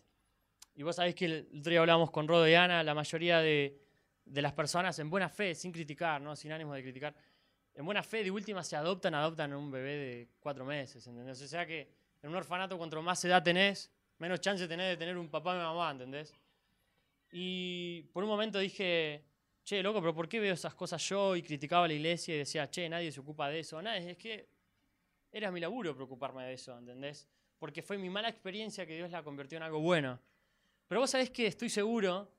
Y 0.76 0.84
vos 0.84 0.96
sabés 0.96 1.16
que 1.16 1.26
el 1.26 1.50
otro 1.60 1.72
día 1.72 1.80
hablábamos 1.80 2.12
con 2.12 2.28
Rodo 2.28 2.48
y 2.48 2.54
Ana, 2.54 2.84
la 2.84 2.94
mayoría 2.94 3.40
de, 3.40 3.82
de 4.24 4.42
las 4.44 4.54
personas 4.54 5.00
en 5.00 5.10
buena 5.10 5.28
fe, 5.28 5.56
sin 5.56 5.72
criticar, 5.72 6.22
¿no? 6.22 6.36
sin 6.36 6.52
ánimo 6.52 6.76
de 6.76 6.84
criticar, 6.84 7.16
en 7.74 7.84
buena 7.84 8.04
fe, 8.04 8.24
de 8.24 8.30
última 8.30 8.64
se 8.64 8.76
adoptan, 8.76 9.16
adoptan 9.16 9.54
un 9.56 9.72
bebé 9.72 9.96
de 9.96 10.28
cuatro 10.40 10.64
meses, 10.66 11.06
¿entendés? 11.08 11.42
O 11.42 11.48
sea 11.48 11.66
que 11.66 11.90
en 12.22 12.30
un 12.30 12.36
orfanato, 12.36 12.78
cuanto 12.78 13.02
más 13.02 13.26
edad 13.26 13.42
tenés, 13.42 13.92
menos 14.20 14.40
chance 14.40 14.68
tenés 14.68 14.90
de 14.90 14.98
tener 14.98 15.18
un 15.18 15.30
papá 15.30 15.54
y 15.54 15.56
una 15.56 15.74
mamá, 15.74 15.90
¿entendés? 15.94 16.32
Y 17.32 18.04
por 18.14 18.24
un 18.24 18.30
momento 18.30 18.60
dije, 18.60 19.24
che, 19.64 19.82
loco, 19.82 20.00
pero 20.00 20.14
¿por 20.14 20.30
qué 20.30 20.40
veo 20.40 20.54
esas 20.54 20.76
cosas 20.76 21.02
yo? 21.10 21.36
Y 21.36 21.42
criticaba 21.42 21.86
a 21.86 21.88
la 21.88 21.96
iglesia 21.96 22.36
y 22.36 22.38
decía, 22.38 22.70
che, 22.70 22.88
nadie 22.88 23.12
se 23.12 23.20
ocupa 23.20 23.50
de 23.50 23.62
eso. 23.62 23.82
Nada, 23.82 23.98
es 23.98 24.16
que 24.16 24.53
era 25.34 25.52
mi 25.52 25.60
laburo 25.60 25.94
preocuparme 25.94 26.46
de 26.46 26.54
eso, 26.54 26.78
¿entendés? 26.78 27.28
Porque 27.60 27.82
fue 27.82 27.98
mi 27.98 28.10
mala 28.10 28.30
experiencia 28.30 28.86
que 28.86 28.96
Dios 28.96 29.12
la 29.12 29.22
convirtió 29.24 29.58
en 29.58 29.64
algo 29.64 29.80
bueno. 29.80 30.18
Pero 30.88 31.02
vos 31.02 31.10
sabés 31.10 31.30
que 31.30 31.48
estoy 31.48 31.70
seguro 31.70 32.32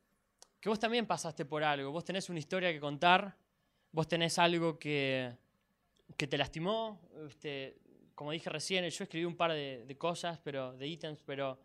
que 0.61 0.71
vos 0.71 0.79
también 0.79 1.07
pasaste 1.07 1.45
por 1.45 1.63
algo, 1.63 1.91
vos 1.91 2.05
tenés 2.05 2.31
una 2.31 2.39
historia 2.39 2.73
que 2.73 2.81
contar 2.81 3.37
vos 3.95 4.09
tenés 4.09 4.41
algo 4.41 4.77
que, 4.77 5.33
que 6.17 6.27
te 6.27 6.37
lastimó, 6.37 7.01
este, 7.29 7.77
como 8.17 8.33
dije 8.33 8.51
recién, 8.51 8.85
yo 8.89 9.05
escribí 9.05 9.25
un 9.25 9.37
par 9.37 9.53
de, 9.53 9.97
cosas, 9.97 10.41
pero, 10.43 10.77
de 10.77 10.89
ítems, 10.89 11.23
pero 11.25 11.61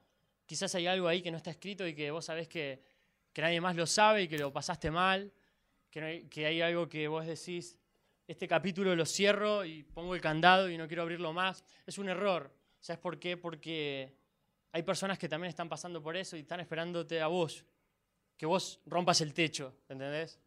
quizás 0.45 0.75
hay 0.75 0.85
algo 0.85 1.07
ahí 1.07 1.23
que 1.23 1.31
no 1.31 1.37
está 1.37 1.49
escrito 1.49 1.87
y 1.87 1.95
que 1.95 2.11
vos 2.11 2.25
sabés 2.25 2.47
que, 2.47 2.83
que 3.33 3.41
nadie 3.41 3.59
más 3.59 3.75
lo 3.75 3.87
sabe 3.87 4.23
y 4.23 4.27
que 4.27 4.37
lo 4.37 4.53
pasaste 4.53 4.91
mal, 4.91 5.33
que, 5.89 6.27
que 6.29 6.45
hay 6.45 6.61
algo 6.61 6.87
que 6.87 7.07
vos 7.07 7.25
decís, 7.25 7.78
este 8.29 8.47
capítulo 8.47 8.95
lo 8.95 9.07
cierro 9.07 9.65
y 9.65 9.81
pongo 9.81 10.13
el 10.13 10.21
candado 10.21 10.69
y 10.69 10.77
no 10.77 10.87
quiero 10.87 11.01
abrirlo 11.01 11.33
más. 11.33 11.63
Es 11.87 11.97
un 11.97 12.09
error. 12.09 12.53
¿Sabes 12.79 12.99
por 12.99 13.19
qué? 13.19 13.37
Porque 13.37 14.13
hay 14.71 14.83
personas 14.83 15.17
que 15.17 15.27
también 15.27 15.49
están 15.49 15.67
pasando 15.67 16.01
por 16.03 16.15
eso 16.15 16.37
y 16.37 16.41
están 16.41 16.59
esperándote 16.59 17.21
a 17.21 17.27
vos, 17.27 17.65
que 18.37 18.45
vos 18.45 18.81
rompas 18.85 19.21
el 19.21 19.33
techo, 19.33 19.73
¿entendés? 19.89 20.39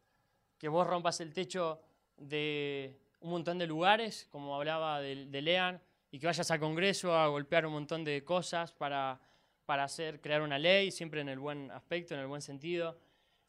que 0.59 0.69
vos 0.69 0.87
rompas 0.87 1.21
el 1.21 1.33
techo 1.33 1.83
de 2.17 2.97
un 3.19 3.31
montón 3.31 3.59
de 3.59 3.67
lugares, 3.67 4.29
como 4.31 4.55
hablaba 4.55 5.01
de, 5.01 5.43
Lean, 5.43 5.83
y 6.13 6.21
que 6.21 6.27
vayas 6.27 6.53
al 6.53 6.61
Congreso 6.61 7.17
a 7.17 7.27
golpear 7.27 7.67
un 7.67 7.73
montón 7.73 8.05
de 8.05 8.23
cosas 8.23 8.73
para, 8.73 9.21
para 9.67 9.83
hacer, 9.83 10.21
crear 10.21 10.41
una 10.41 10.61
ley, 10.61 10.93
siempre 10.93 11.21
en 11.21 11.29
el 11.29 11.41
buen 11.41 11.69
aspecto, 11.73 12.15
en 12.15 12.21
el 12.21 12.29
buen 12.29 12.43
sentido. 12.43 12.97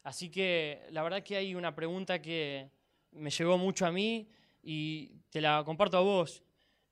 Así 0.02 0.28
que 0.28 0.88
la 0.90 1.04
verdad 1.04 1.22
que 1.22 1.36
hay 1.36 1.54
una 1.54 1.72
pregunta 1.72 2.20
que 2.20 2.68
me 3.14 3.30
llegó 3.30 3.58
mucho 3.58 3.86
a 3.86 3.92
mí 3.92 4.28
y 4.62 5.18
te 5.30 5.40
la 5.40 5.62
comparto 5.64 5.96
a 5.96 6.00
vos. 6.00 6.42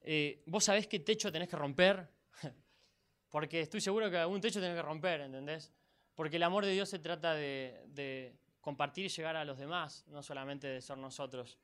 Eh, 0.00 0.42
¿Vos 0.46 0.64
sabés 0.64 0.86
qué 0.86 1.00
techo 1.00 1.30
tenés 1.30 1.48
que 1.48 1.56
romper? 1.56 2.08
Porque 3.30 3.60
estoy 3.60 3.80
seguro 3.80 4.10
que 4.10 4.16
algún 4.16 4.40
techo 4.40 4.60
tenés 4.60 4.76
que 4.76 4.82
romper, 4.82 5.20
¿entendés? 5.20 5.72
Porque 6.14 6.36
el 6.36 6.42
amor 6.42 6.64
de 6.64 6.72
Dios 6.72 6.88
se 6.88 6.98
trata 6.98 7.34
de 7.34 8.36
compartir 8.62 9.04
y 9.06 9.08
llegar 9.08 9.36
a 9.36 9.44
los 9.44 9.58
demás, 9.58 10.06
no 10.06 10.22
solamente 10.22 10.68
de 10.68 10.80
ser 10.80 10.96
nosotros. 10.96 11.58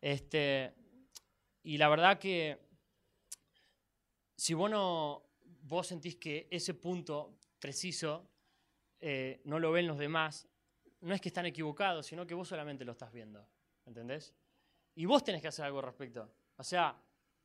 Este, 0.00 0.74
y 1.62 1.78
la 1.78 1.88
verdad 1.88 2.18
que 2.18 2.58
si 4.36 4.52
vos, 4.54 5.22
vos 5.62 5.86
sentís 5.86 6.16
que 6.16 6.48
ese 6.50 6.74
punto 6.74 7.38
preciso 7.58 8.28
eh, 9.00 9.40
no 9.44 9.58
lo 9.58 9.70
ven 9.70 9.86
los 9.86 9.98
demás, 9.98 10.48
no 11.00 11.14
es 11.14 11.20
que 11.20 11.28
están 11.28 11.46
equivocados, 11.46 12.06
sino 12.06 12.26
que 12.26 12.34
vos 12.34 12.48
solamente 12.48 12.84
lo 12.84 12.92
estás 12.92 13.12
viendo. 13.12 13.46
¿Entendés? 13.90 14.32
Y 14.94 15.04
vos 15.04 15.24
tenés 15.24 15.42
que 15.42 15.48
hacer 15.48 15.64
algo 15.64 15.80
al 15.80 15.86
respecto. 15.86 16.30
O 16.56 16.62
sea, 16.62 16.96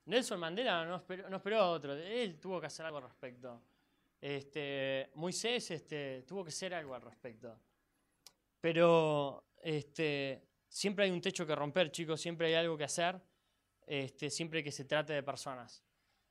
Nelson 0.05 0.39
Mandela 0.39 0.85
no 0.85 0.97
esperó, 1.37 1.59
a 1.59 1.71
otro, 1.71 1.93
él 1.93 2.39
tuvo 2.39 2.61
que 2.61 2.67
hacer 2.67 2.85
algo 2.85 2.99
al 2.99 3.05
respecto. 3.05 3.63
Este, 4.21 5.09
Moisés 5.15 5.71
este, 5.71 6.21
tuvo 6.21 6.43
que 6.43 6.49
hacer 6.49 6.75
algo 6.75 6.93
al 6.93 7.01
respecto. 7.01 7.59
Pero 8.61 9.45
este, 9.59 10.47
siempre 10.67 11.05
hay 11.05 11.11
un 11.11 11.19
techo 11.19 11.47
que 11.47 11.55
romper, 11.55 11.89
chicos, 11.89 12.21
siempre 12.21 12.47
hay 12.47 12.53
algo 12.53 12.77
que 12.77 12.83
hacer, 12.83 13.19
este, 13.87 14.29
siempre 14.29 14.63
que 14.63 14.71
se 14.71 14.85
trate 14.85 15.13
de 15.13 15.23
personas. 15.23 15.83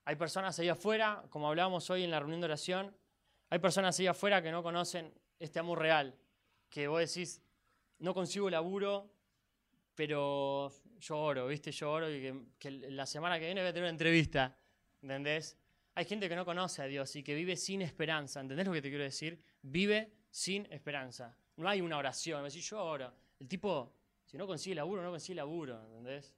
Hay 0.05 0.15
personas 0.15 0.57
ahí 0.61 0.69
afuera, 0.69 1.25
como 1.29 1.49
hablábamos 1.49 1.91
hoy 1.91 2.05
en 2.05 2.13
la 2.13 2.21
reunión 2.21 2.41
de 2.41 2.45
oración, 2.45 2.97
hay 3.51 3.59
personas 3.59 3.99
ahí 3.99 4.07
afuera 4.07 4.41
que 4.41 4.53
no 4.53 4.63
conocen 4.63 5.13
este 5.41 5.59
amor 5.59 5.81
real, 5.81 6.15
que 6.71 6.87
vos 6.87 7.01
decís, 7.01 7.43
no 7.99 8.15
consigo 8.15 8.49
laburo, 8.49 9.14
pero 9.95 10.73
yo 11.01 11.19
oro, 11.19 11.47
¿viste? 11.47 11.71
Yo 11.71 11.91
oro 11.91 12.11
y 12.11 12.51
que, 12.59 12.71
la 12.71 13.07
semana 13.07 13.39
que 13.39 13.47
viene 13.47 13.61
voy 13.61 13.71
a 13.71 13.73
tener 13.73 13.85
una 13.85 13.91
entrevista, 13.91 14.57
¿entendés? 15.03 15.57
Hay 15.95 16.05
gente 16.05 16.29
que 16.29 16.35
no 16.35 16.45
conoce 16.45 16.83
a 16.83 16.87
Dios 16.87 17.15
y 17.17 17.23
que 17.23 17.35
vive 17.35 17.57
sin 17.57 17.83
esperanza, 17.83 18.41
¿entendés 18.41 18.67
lo 18.67 18.73
que 18.73 18.83
te 18.83 18.89
quiero 18.89 19.05
decir? 19.05 19.41
Vive 19.63 20.13
sin 20.31 20.67
esperanza. 20.73 21.37
No 21.57 21.69
hay 21.69 21.81
una 21.81 21.99
oración, 21.99 22.43
me 22.43 22.49
decís 22.49 22.69
yo 22.69 22.83
oro. 22.83 23.13
El 23.39 23.47
tipo, 23.47 23.95
si 24.25 24.37
no 24.37 24.47
consigue 24.47 24.75
laburo, 24.75 25.03
no 25.03 25.11
consigue 25.11 25.37
laburo, 25.37 25.85
¿entendés? 25.87 26.35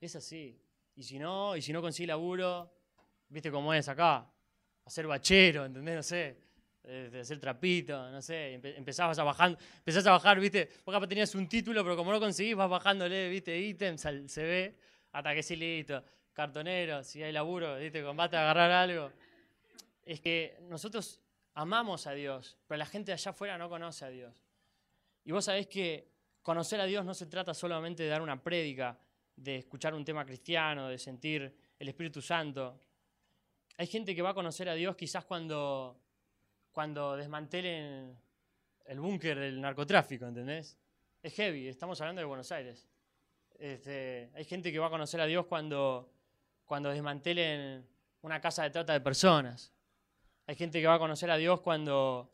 Es 0.00 0.16
así. 0.16 0.60
Y 0.96 1.02
si 1.04 1.18
no, 1.18 1.56
y 1.56 1.62
si 1.62 1.72
no 1.72 1.80
consigue 1.80 2.08
laburo, 2.08 2.72
¿viste 3.28 3.52
cómo 3.52 3.72
es 3.72 3.88
acá? 3.88 4.28
Hacer 4.84 5.06
bachero, 5.06 5.64
¿entendés? 5.64 5.94
No 5.94 6.02
sé 6.02 6.47
de 6.82 7.20
hacer 7.20 7.38
trapito, 7.38 8.10
no 8.10 8.22
sé, 8.22 8.54
empezabas 8.54 9.18
a 9.18 9.24
bajar, 9.24 9.58
empezás 9.78 10.06
a 10.06 10.12
bajar, 10.12 10.40
viste, 10.40 10.70
vos 10.84 10.94
capaz 10.94 11.06
tenías 11.06 11.34
un 11.34 11.48
título, 11.48 11.82
pero 11.82 11.96
como 11.96 12.12
no 12.12 12.18
conseguís, 12.18 12.56
vas 12.56 12.70
bajándole, 12.70 13.28
viste, 13.28 13.58
ítems 13.58 14.00
se 14.26 14.42
ve, 14.42 14.78
hasta 15.12 15.34
que 15.34 15.42
sí, 15.42 15.56
listo, 15.56 16.02
cartonero, 16.32 17.02
si 17.04 17.22
hay 17.22 17.32
laburo, 17.32 17.76
viste, 17.76 18.02
combate 18.02 18.36
a 18.36 18.42
agarrar 18.42 18.70
algo. 18.70 19.12
Es 20.04 20.20
que 20.20 20.56
nosotros 20.62 21.20
amamos 21.54 22.06
a 22.06 22.12
Dios, 22.12 22.56
pero 22.66 22.78
la 22.78 22.86
gente 22.86 23.10
de 23.10 23.14
allá 23.14 23.32
afuera 23.32 23.58
no 23.58 23.68
conoce 23.68 24.04
a 24.04 24.08
Dios. 24.08 24.44
Y 25.24 25.32
vos 25.32 25.44
sabés 25.44 25.66
que 25.66 26.08
conocer 26.42 26.80
a 26.80 26.84
Dios 26.84 27.04
no 27.04 27.12
se 27.12 27.26
trata 27.26 27.52
solamente 27.52 28.04
de 28.04 28.08
dar 28.08 28.22
una 28.22 28.42
prédica, 28.42 28.98
de 29.36 29.56
escuchar 29.56 29.92
un 29.94 30.04
tema 30.04 30.24
cristiano, 30.24 30.88
de 30.88 30.98
sentir 30.98 31.54
el 31.78 31.88
Espíritu 31.88 32.22
Santo. 32.22 32.80
Hay 33.76 33.86
gente 33.86 34.14
que 34.14 34.22
va 34.22 34.30
a 34.30 34.34
conocer 34.34 34.68
a 34.68 34.74
Dios 34.74 34.96
quizás 34.96 35.24
cuando 35.24 36.00
cuando 36.78 37.16
desmantelen 37.16 38.16
el 38.84 39.00
búnker 39.00 39.36
del 39.36 39.60
narcotráfico, 39.60 40.26
¿entendés? 40.26 40.78
Es 41.20 41.34
heavy, 41.34 41.66
estamos 41.66 42.00
hablando 42.00 42.20
de 42.20 42.24
Buenos 42.24 42.52
Aires. 42.52 42.88
Este, 43.58 44.30
hay 44.32 44.44
gente 44.44 44.70
que 44.70 44.78
va 44.78 44.86
a 44.86 44.90
conocer 44.90 45.20
a 45.20 45.26
Dios 45.26 45.46
cuando, 45.46 46.08
cuando 46.64 46.90
desmantelen 46.90 47.84
una 48.22 48.40
casa 48.40 48.62
de 48.62 48.70
trata 48.70 48.92
de 48.92 49.00
personas. 49.00 49.72
Hay 50.46 50.54
gente 50.54 50.80
que 50.80 50.86
va 50.86 50.94
a 50.94 50.98
conocer 51.00 51.28
a 51.32 51.36
Dios 51.36 51.62
cuando 51.62 52.30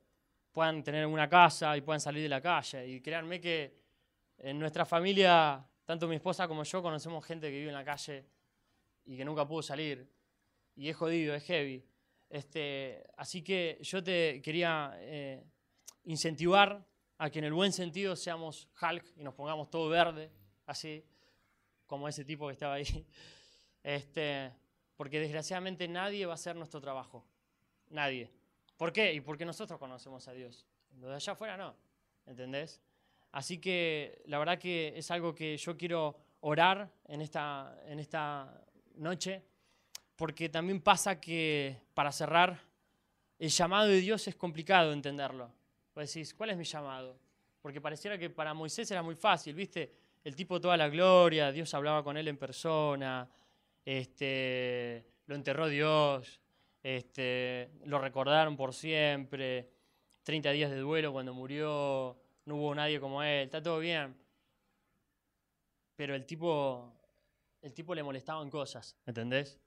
puedan 0.52 0.84
tener 0.84 1.06
una 1.06 1.26
casa 1.26 1.74
y 1.78 1.80
puedan 1.80 2.00
salir 2.00 2.22
de 2.22 2.28
la 2.28 2.42
calle. 2.42 2.86
Y 2.86 3.00
créanme 3.00 3.40
que 3.40 3.78
en 4.36 4.58
nuestra 4.58 4.84
familia, 4.84 5.66
tanto 5.86 6.06
mi 6.06 6.16
esposa 6.16 6.46
como 6.46 6.64
yo, 6.64 6.82
conocemos 6.82 7.24
gente 7.24 7.50
que 7.50 7.56
vive 7.60 7.70
en 7.70 7.76
la 7.76 7.84
calle 7.86 8.26
y 9.06 9.16
que 9.16 9.24
nunca 9.24 9.48
pudo 9.48 9.62
salir. 9.62 10.06
Y 10.76 10.90
es 10.90 10.96
jodido, 10.96 11.34
es 11.34 11.44
heavy. 11.44 11.82
Este, 12.28 13.04
así 13.16 13.42
que 13.42 13.78
yo 13.80 14.02
te 14.02 14.40
quería 14.42 14.94
eh, 14.98 15.44
incentivar 16.04 16.84
a 17.18 17.30
que 17.30 17.38
en 17.38 17.44
el 17.44 17.52
buen 17.52 17.72
sentido 17.72 18.16
seamos 18.16 18.68
Hulk 18.80 19.12
y 19.16 19.22
nos 19.22 19.34
pongamos 19.34 19.70
todo 19.70 19.88
verde, 19.88 20.30
así 20.66 21.04
como 21.86 22.08
ese 22.08 22.24
tipo 22.24 22.46
que 22.46 22.52
estaba 22.52 22.74
ahí. 22.74 23.06
Este, 23.84 24.50
porque 24.96 25.20
desgraciadamente 25.20 25.86
nadie 25.88 26.24
va 26.24 26.32
a 26.32 26.36
hacer 26.36 26.56
nuestro 26.56 26.80
trabajo. 26.80 27.22
Nadie. 27.90 28.30
¿Por 28.78 28.94
qué? 28.94 29.12
Y 29.12 29.20
porque 29.20 29.44
nosotros 29.44 29.78
conocemos 29.78 30.26
a 30.26 30.32
Dios. 30.32 30.66
Lo 30.96 31.08
de 31.08 31.16
allá 31.16 31.34
afuera 31.34 31.58
no. 31.58 31.76
¿Entendés? 32.24 32.80
Así 33.30 33.58
que 33.58 34.22
la 34.24 34.38
verdad 34.38 34.58
que 34.58 34.94
es 34.96 35.10
algo 35.10 35.34
que 35.34 35.58
yo 35.58 35.76
quiero 35.76 36.16
orar 36.40 36.90
en 37.06 37.20
esta, 37.20 37.78
en 37.84 37.98
esta 37.98 38.64
noche 38.94 39.42
porque 40.16 40.48
también 40.48 40.80
pasa 40.80 41.20
que, 41.20 41.80
para 41.94 42.12
cerrar, 42.12 42.60
el 43.38 43.50
llamado 43.50 43.88
de 43.88 44.00
Dios 44.00 44.26
es 44.28 44.36
complicado 44.36 44.92
entenderlo. 44.92 45.50
Vos 45.94 46.12
decís, 46.12 46.34
¿cuál 46.34 46.50
es 46.50 46.56
mi 46.56 46.64
llamado? 46.64 47.18
Porque 47.60 47.80
pareciera 47.80 48.18
que 48.18 48.30
para 48.30 48.54
Moisés 48.54 48.90
era 48.90 49.02
muy 49.02 49.16
fácil, 49.16 49.54
¿viste? 49.54 49.92
El 50.22 50.36
tipo 50.36 50.60
toda 50.60 50.76
la 50.76 50.88
gloria, 50.88 51.52
Dios 51.52 51.72
hablaba 51.74 52.02
con 52.02 52.16
él 52.16 52.28
en 52.28 52.36
persona, 52.36 53.28
este, 53.84 55.04
lo 55.26 55.34
enterró 55.34 55.68
Dios, 55.68 56.40
este, 56.82 57.70
lo 57.84 57.98
recordaron 57.98 58.56
por 58.56 58.72
siempre, 58.72 59.70
30 60.22 60.50
días 60.52 60.70
de 60.70 60.78
duelo 60.78 61.12
cuando 61.12 61.34
murió, 61.34 62.16
no 62.46 62.56
hubo 62.56 62.74
nadie 62.74 63.00
como 63.00 63.22
él, 63.22 63.44
está 63.44 63.62
todo 63.62 63.78
bien. 63.78 64.16
Pero 65.96 66.14
el 66.14 66.24
tipo, 66.24 66.92
el 67.62 67.72
tipo 67.72 67.94
le 67.94 68.02
molestaban 68.02 68.50
cosas, 68.50 68.96
¿entendés? 69.06 69.60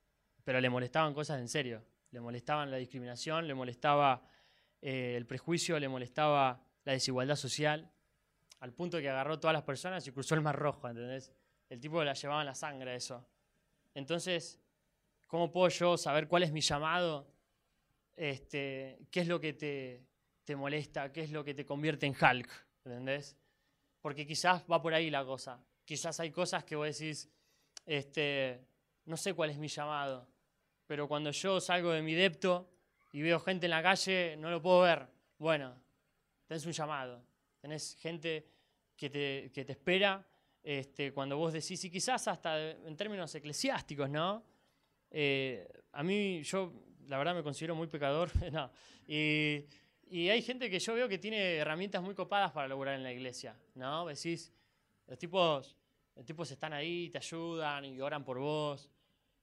Pero 0.48 0.62
le 0.62 0.70
molestaban 0.70 1.14
cosas 1.14 1.42
en 1.42 1.50
serio. 1.50 1.84
Le 2.12 2.22
molestaban 2.22 2.72
la 2.72 2.78
discriminación, 2.78 3.50
le 3.50 3.54
molestaba 3.54 4.26
eh, 4.82 5.16
el 5.18 5.26
prejuicio, 5.26 5.78
le 5.78 5.90
molestaba 5.90 6.64
la 6.86 6.94
desigualdad 6.94 7.36
social, 7.36 7.92
al 8.62 8.72
punto 8.72 8.98
que 9.00 9.10
agarró 9.10 9.42
todas 9.42 9.54
las 9.54 9.64
personas 9.64 10.08
y 10.08 10.14
cruzó 10.14 10.36
el 10.36 10.42
Mar 10.42 10.56
Rojo, 10.56 10.88
¿entendés? 10.88 11.34
El 11.68 11.82
tipo 11.82 12.02
la 12.02 12.14
llevaba 12.14 12.44
en 12.44 12.46
la 12.46 12.56
sangre 12.56 12.96
eso. 12.96 13.28
Entonces, 13.94 14.58
¿cómo 15.28 15.52
puedo 15.52 15.68
yo 15.68 15.98
saber 15.98 16.30
cuál 16.30 16.44
es 16.44 16.54
mi 16.54 16.62
llamado? 16.62 17.28
Este, 18.16 19.00
¿Qué 19.12 19.20
es 19.20 19.28
lo 19.28 19.42
que 19.42 19.52
te, 19.52 20.08
te 20.46 20.56
molesta? 20.56 21.12
¿Qué 21.12 21.24
es 21.24 21.32
lo 21.32 21.44
que 21.44 21.56
te 21.56 21.66
convierte 21.66 22.06
en 22.06 22.14
Hulk? 22.14 22.50
¿Entendés? 22.86 23.36
Porque 24.00 24.26
quizás 24.26 24.64
va 24.72 24.82
por 24.82 24.94
ahí 24.94 25.10
la 25.10 25.26
cosa. 25.26 25.62
Quizás 25.84 26.22
hay 26.22 26.32
cosas 26.32 26.64
que 26.64 26.78
vos 26.78 26.88
decís, 26.88 27.30
este, 27.86 28.66
no 29.04 29.18
sé 29.18 29.34
cuál 29.34 29.50
es 29.50 29.58
mi 29.58 29.68
llamado 29.68 30.37
pero 30.88 31.08
cuando 31.08 31.32
yo 31.32 31.60
salgo 31.60 31.92
de 31.92 32.02
mi 32.02 32.14
depto 32.14 32.70
y 33.12 33.22
veo 33.22 33.40
gente 33.40 33.68
en 33.68 33.72
la 33.72 33.84
calle, 33.84 34.36
no 34.38 34.50
lo 34.50 34.62
puedo 34.62 34.82
ver. 34.82 35.06
Bueno, 35.38 35.76
tenés 36.48 36.66
un 36.66 36.72
llamado, 36.72 37.22
tenés 37.60 37.96
gente 38.00 38.48
que 38.96 39.10
te, 39.10 39.52
que 39.54 39.66
te 39.66 39.74
espera 39.74 40.26
este, 40.64 41.14
cuando 41.14 41.38
vos 41.38 41.54
decís, 41.54 41.84
y 41.84 41.92
quizás 41.92 42.28
hasta 42.28 42.72
en 42.72 42.96
términos 42.98 43.34
eclesiásticos, 43.36 44.10
¿no? 44.10 44.44
Eh, 45.12 45.68
a 45.94 46.04
mí, 46.04 46.42
yo 46.44 46.74
la 47.08 47.18
verdad 47.18 47.36
me 47.36 47.44
considero 47.44 47.76
muy 47.76 47.88
pecador, 47.88 48.32
no. 48.52 48.72
y, 49.08 49.66
y, 50.10 50.30
hay 50.30 50.42
gente 50.42 50.70
que 50.70 50.80
yo 50.80 50.94
veo 50.94 51.08
que 51.08 51.18
tiene 51.18 51.56
herramientas 51.56 52.02
muy 52.02 52.16
copadas 52.16 52.52
para 52.52 52.68
lograr 52.68 52.96
en 52.96 53.04
la 53.04 53.12
iglesia, 53.14 53.56
¿no? 53.76 54.06
Decís, 54.08 54.52
los 55.06 55.18
tipos, 55.18 55.78
los 56.16 56.26
tipos 56.26 56.52
están 56.52 56.74
ahí, 56.74 57.10
te 57.10 57.18
ayudan 57.18 57.86
y 57.86 58.02
oran 58.02 58.24
por 58.26 58.40
vos. 58.40 58.90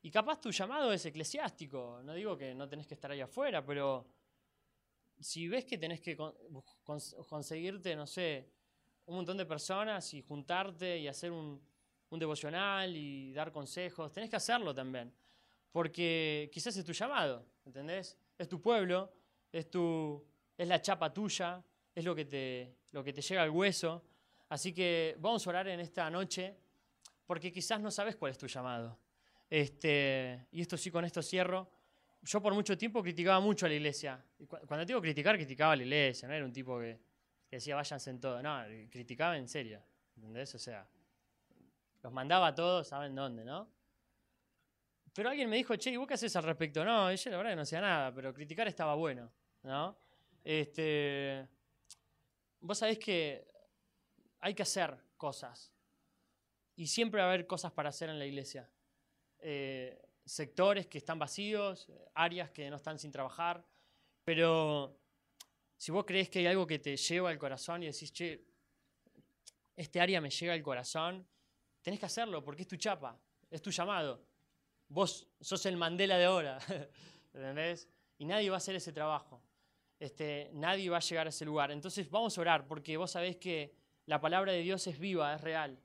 Y 0.05 0.11
capaz 0.11 0.39
tu 0.39 0.51
llamado 0.51 0.93
es 0.93 1.07
eclesiástico. 1.07 2.03
No 2.05 2.13
digo 2.13 2.37
que 2.37 2.55
no 2.55 2.69
tenés 2.69 2.87
que 2.87 2.93
estar 2.93 3.11
ahí 3.11 3.23
afuera, 3.23 3.65
pero 3.65 4.07
si 5.19 5.49
ves 5.49 5.65
que 5.65 5.79
tenés 5.79 6.03
que 6.03 6.15
conseguirte, 7.27 7.97
no 7.97 8.07
sé, 8.07 8.47
un 9.07 9.17
montón 9.17 9.39
de 9.39 9.47
personas 9.47 10.13
y 10.13 10.21
juntarte 10.21 10.99
y 10.99 11.09
hacer 11.09 11.33
un, 11.33 11.59
devocional 12.11 12.95
y 12.95 13.33
dar 13.33 13.51
consejos, 13.51 14.13
tenés 14.13 14.29
que 14.29 14.37
hacerlo 14.37 14.75
también. 14.75 15.11
Porque 15.73 16.51
quizás 16.53 16.77
es 16.77 16.85
tu 16.85 16.93
llamado, 16.93 17.47
¿entendés? 17.65 18.19
Es 18.37 18.47
tu 18.47 18.61
pueblo, 18.61 19.11
es, 19.51 19.71
tu, 19.71 20.23
es 20.55 20.69
la 20.69 20.83
chapa 20.83 21.15
tuya, 21.15 21.65
es 21.95 22.05
lo 22.05 22.15
que, 22.15 22.27
te, 22.27 22.77
lo 22.93 23.03
que 23.03 23.15
te 23.15 23.23
llega 23.23 23.43
al 23.43 23.51
hueso. 23.51 24.05
Así 24.51 24.75
que 24.75 25.17
vamos 25.19 25.47
a 25.47 25.51
orar 25.51 25.67
en 25.69 25.81
esta 25.81 26.11
noche 26.11 26.55
porque 27.25 27.51
quizás 27.51 27.81
no 27.81 27.91
sabes 27.91 28.17
cuál 28.17 28.33
es 28.33 28.39
tu 28.39 28.47
llamado. 28.47 28.99
Este, 29.49 30.47
y 30.53 30.61
esto 30.61 30.77
sí, 30.77 30.91
con 30.91 31.05
esto 31.05 31.23
cierro. 31.23 31.71
Yo 32.23 32.41
por 32.41 32.55
mucho 32.55 32.77
tiempo 32.77 33.03
criticaba 33.03 33.41
mucho 33.41 33.67
a 33.67 33.69
la 33.69 33.75
iglesia. 33.75 34.25
Cuando 34.67 34.85
digo 34.85 35.01
criticar, 35.01 35.37
criticaba 35.37 35.73
a 35.73 35.77
la 35.77 35.83
iglesia, 35.83 36.27
no 36.27 36.35
era 36.35 36.45
un 36.45 36.53
tipo 36.53 36.79
que, 36.79 36.99
decía 37.51 37.77
váyanse 37.77 38.11
en 38.11 38.21
todo. 38.21 38.43
No, 38.43 38.63
criticaba 38.91 39.37
en 39.37 39.49
serio. 39.49 39.83
¿Entendés? 40.17 40.55
O 40.55 40.59
sea, 40.59 40.89
los 42.03 42.13
mandaba 42.13 42.49
a 42.49 42.55
todos, 42.55 42.89
saben 42.89 43.15
dónde, 43.15 43.45
¿no? 43.45 43.69
Pero 45.15 45.29
alguien 45.29 45.49
me 45.49 45.57
dijo, 45.57 45.77
che, 45.77 45.91
¿y 45.91 45.97
vos 45.97 46.09
qué 46.09 46.15
haces 46.15 46.35
al 46.35 46.43
respecto? 46.43 46.85
No, 46.85 47.09
ella 47.09 47.31
la 47.31 47.37
verdad 47.37 47.53
que 47.53 47.57
no 47.57 47.63
hacía 47.63 47.81
nada, 47.81 48.13
pero 48.13 48.35
criticar 48.35 48.67
estaba 48.67 48.95
bueno, 48.95 49.31
¿no? 49.63 49.97
Este, 50.43 51.47
vos 52.61 52.77
sabés 52.77 52.99
que 52.99 53.47
hay 54.41 54.55
que 54.55 54.63
hacer 54.63 54.97
cosas. 55.17 55.73
Y 56.77 56.87
siempre 56.89 57.21
va 57.21 57.27
a 57.27 57.29
haber 57.29 57.47
cosas 57.47 57.71
para 57.73 57.91
hacer 57.91 58.11
en 58.11 58.19
la 58.19 58.27
iglesia. 58.27 58.69
Eh, 59.47 60.01
sectores 60.25 60.87
que 60.87 60.97
están 60.97 61.19
vacíos, 61.19 61.93
áreas 62.15 62.51
que 62.51 62.71
no 62.71 62.77
están 62.77 62.99
sin 62.99 63.13
trabajar, 63.13 63.63
pero 64.25 64.99
si 65.77 65.93
vos 65.93 66.07
crees 66.07 66.31
que 66.31 66.39
hay 66.39 66.47
algo 66.47 66.67
que 66.67 66.79
te 66.79 66.97
lleva 66.97 67.29
al 67.29 67.39
corazón 67.39 67.83
y 67.83 67.87
decís, 67.87 68.11
che, 68.11 68.43
este 69.77 70.01
área 70.01 70.23
me 70.23 70.31
llega 70.31 70.55
al 70.55 70.63
corazón, 70.63 71.29
tenés 71.83 72.01
que 72.01 72.07
hacerlo 72.07 72.43
porque 72.43 72.63
es 72.63 72.69
tu 72.69 72.79
chapa, 72.79 73.21
es 73.51 73.61
tu 73.61 73.71
llamado. 73.71 74.25
Vos 74.89 75.29
sos 75.39 75.67
el 75.67 75.77
Mandela 75.77 76.17
de 76.17 76.25
ahora, 76.25 76.59
¿entendés? 77.35 77.87
Y 78.17 78.25
nadie 78.25 78.49
va 78.49 78.57
a 78.57 78.65
hacer 78.65 78.77
ese 78.77 78.95
trabajo. 78.95 79.43
Este, 80.01 80.49
nadie 80.55 80.89
va 80.89 80.97
a 80.97 81.01
llegar 81.01 81.27
a 81.27 81.29
ese 81.29 81.45
lugar. 81.45 81.71
Entonces 81.71 82.09
vamos 82.09 82.39
a 82.39 82.41
orar 82.41 82.67
porque 82.67 82.97
vos 82.97 83.11
sabés 83.11 83.37
que 83.37 83.75
la 84.07 84.23
palabra 84.23 84.53
de 84.53 84.61
Dios 84.61 84.87
es 84.87 84.99
viva, 84.99 85.35
es 85.35 85.43
real. 85.43 85.79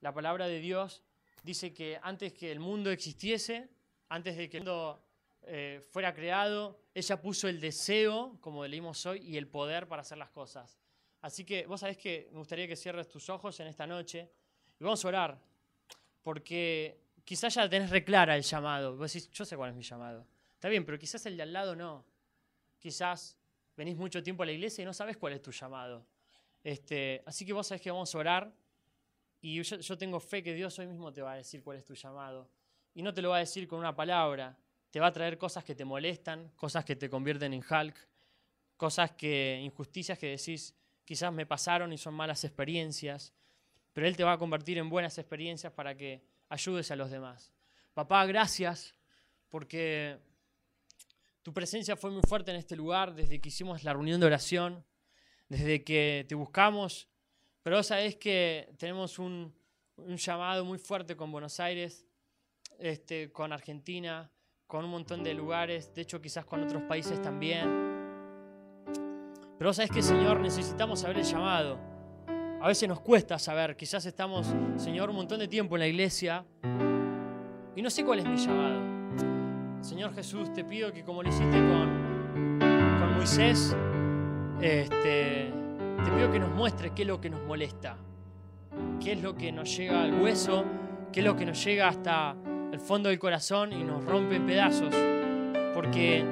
La 0.00 0.14
palabra 0.14 0.46
de 0.46 0.60
Dios 0.60 1.02
dice 1.42 1.72
que 1.72 1.98
antes 2.02 2.32
que 2.32 2.50
el 2.50 2.60
mundo 2.60 2.90
existiese, 2.90 3.68
antes 4.08 4.36
de 4.36 4.48
que 4.48 4.58
el 4.58 4.64
mundo 4.64 5.02
eh, 5.42 5.86
fuera 5.90 6.14
creado, 6.14 6.80
ella 6.94 7.20
puso 7.20 7.48
el 7.48 7.60
deseo, 7.60 8.38
como 8.40 8.66
leímos 8.66 9.04
hoy, 9.06 9.20
y 9.20 9.36
el 9.36 9.46
poder 9.48 9.86
para 9.86 10.02
hacer 10.02 10.18
las 10.18 10.30
cosas. 10.30 10.78
Así 11.22 11.44
que 11.44 11.66
vos 11.66 11.80
sabés 11.80 11.96
que 11.96 12.28
me 12.32 12.38
gustaría 12.38 12.66
que 12.66 12.76
cierres 12.76 13.08
tus 13.08 13.28
ojos 13.28 13.58
en 13.60 13.66
esta 13.66 13.86
noche 13.86 14.30
y 14.78 14.84
vamos 14.84 15.04
a 15.04 15.08
orar, 15.08 15.38
porque 16.22 17.00
quizás 17.24 17.54
ya 17.54 17.68
tenés 17.68 17.90
reclara 17.90 18.36
el 18.36 18.42
llamado. 18.42 18.96
Vos 18.96 19.12
decís, 19.12 19.30
yo 19.30 19.44
sé 19.44 19.56
cuál 19.56 19.70
es 19.70 19.76
mi 19.76 19.82
llamado. 19.82 20.26
Está 20.54 20.68
bien, 20.68 20.84
pero 20.84 20.98
quizás 20.98 21.24
el 21.26 21.36
de 21.36 21.42
al 21.42 21.52
lado 21.52 21.76
no. 21.76 22.04
Quizás 22.78 23.36
venís 23.76 23.96
mucho 23.96 24.22
tiempo 24.22 24.42
a 24.42 24.46
la 24.46 24.52
iglesia 24.52 24.82
y 24.82 24.84
no 24.84 24.94
sabes 24.94 25.16
cuál 25.16 25.34
es 25.34 25.42
tu 25.42 25.52
llamado. 25.52 26.06
Este, 26.62 27.22
así 27.26 27.46
que 27.46 27.52
vos 27.52 27.66
sabés 27.66 27.80
que 27.80 27.90
vamos 27.90 28.14
a 28.14 28.18
orar 28.18 28.52
y 29.40 29.62
yo, 29.62 29.98
tengo 29.98 30.20
fe 30.20 30.42
que 30.42 30.54
Dios 30.54 30.78
hoy 30.78 30.86
mismo 30.86 31.12
te 31.12 31.22
va 31.22 31.32
a 31.32 31.36
decir 31.36 31.62
cuál 31.62 31.78
es 31.78 31.84
tu 31.84 31.94
llamado. 31.94 32.50
Y 32.94 33.02
no 33.02 33.14
te 33.14 33.22
lo 33.22 33.30
va 33.30 33.36
a 33.36 33.40
decir 33.40 33.66
con 33.66 33.78
una 33.78 33.94
palabra, 33.94 34.58
te 34.90 35.00
va 35.00 35.06
a 35.06 35.12
traer 35.12 35.38
cosas 35.38 35.64
que 35.64 35.74
te 35.74 35.84
molestan, 35.84 36.50
cosas 36.56 36.84
que 36.84 36.96
te 36.96 37.08
convierten 37.08 37.54
en 37.54 37.62
Hulk, 37.62 37.96
cosas 38.76 39.12
que, 39.12 39.60
injusticias 39.62 40.18
que 40.18 40.26
decís, 40.26 40.74
quizás 41.04 41.32
me 41.32 41.46
pasaron 41.46 41.92
y 41.92 41.98
son 41.98 42.14
malas 42.14 42.44
experiencias, 42.44 43.32
pero 43.92 44.06
Él 44.06 44.16
te 44.16 44.24
va 44.24 44.32
a 44.32 44.38
convertir 44.38 44.78
en 44.78 44.90
buenas 44.90 45.16
experiencias 45.18 45.72
para 45.72 45.96
que 45.96 46.22
ayudes 46.48 46.90
a 46.90 46.96
los 46.96 47.10
demás. 47.10 47.52
Papá, 47.94 48.26
gracias 48.26 48.94
porque 49.48 50.18
tu 51.42 51.52
presencia 51.52 51.96
fue 51.96 52.10
muy 52.10 52.22
fuerte 52.28 52.50
en 52.50 52.58
este 52.58 52.76
lugar 52.76 53.14
desde 53.14 53.40
que 53.40 53.48
hicimos 53.48 53.84
la 53.84 53.92
reunión 53.92 54.20
de 54.20 54.26
oración, 54.26 54.84
desde 55.48 55.82
que 55.82 56.26
te 56.28 56.34
buscamos, 56.34 57.08
pero 57.62 57.82
sabes 57.82 58.16
que 58.16 58.72
tenemos 58.78 59.18
un, 59.18 59.54
llamado 60.16 60.64
muy 60.64 60.78
fuerte 60.78 61.14
con 61.14 61.30
Buenos 61.30 61.60
Aires, 61.60 62.06
este, 62.78 63.30
con 63.30 63.52
Argentina, 63.52 64.30
con 64.66 64.84
un 64.84 64.90
montón 64.90 65.22
de 65.22 65.34
lugares, 65.34 65.92
de 65.94 66.02
hecho 66.02 66.20
quizás 66.20 66.44
con 66.44 66.62
otros 66.62 66.82
países 66.84 67.20
también. 67.20 67.68
Pero 69.58 69.74
sabes 69.74 69.90
que, 69.90 70.00
Señor, 70.00 70.40
necesitamos 70.40 71.00
saber 71.00 71.18
el 71.18 71.24
llamado. 71.24 71.78
A 72.62 72.68
veces 72.68 72.88
nos 72.88 73.00
cuesta 73.00 73.38
saber, 73.38 73.76
quizás 73.76 74.06
estamos, 74.06 74.46
Señor, 74.76 75.10
un 75.10 75.16
montón 75.16 75.38
de 75.38 75.48
tiempo 75.48 75.76
en 75.76 75.80
la 75.80 75.86
iglesia 75.86 76.46
y 77.76 77.82
no 77.82 77.90
sé 77.90 78.04
cuál 78.04 78.20
es 78.20 78.26
mi 78.26 78.36
llamado. 78.36 78.80
Señor 79.82 80.14
Jesús, 80.14 80.52
te 80.52 80.64
pido 80.64 80.92
que 80.92 81.04
como 81.04 81.22
lo 81.22 81.28
hiciste 81.28 81.56
con, 81.58 82.58
con 82.58 83.16
Moisés, 83.16 83.76
este, 84.60 85.49
te 86.04 86.10
pido 86.10 86.30
que 86.30 86.38
nos 86.38 86.50
muestres 86.50 86.92
qué 86.92 87.02
es 87.02 87.08
lo 87.08 87.20
que 87.20 87.30
nos 87.30 87.42
molesta, 87.42 87.96
qué 89.02 89.12
es 89.12 89.22
lo 89.22 89.36
que 89.36 89.52
nos 89.52 89.76
llega 89.76 90.02
al 90.02 90.20
hueso, 90.20 90.64
qué 91.12 91.20
es 91.20 91.26
lo 91.26 91.36
que 91.36 91.44
nos 91.44 91.62
llega 91.64 91.88
hasta 91.88 92.36
el 92.72 92.80
fondo 92.80 93.08
del 93.08 93.18
corazón 93.18 93.72
y 93.72 93.82
nos 93.82 94.04
rompe 94.04 94.36
en 94.36 94.46
pedazos. 94.46 94.94
Porque 95.74 96.24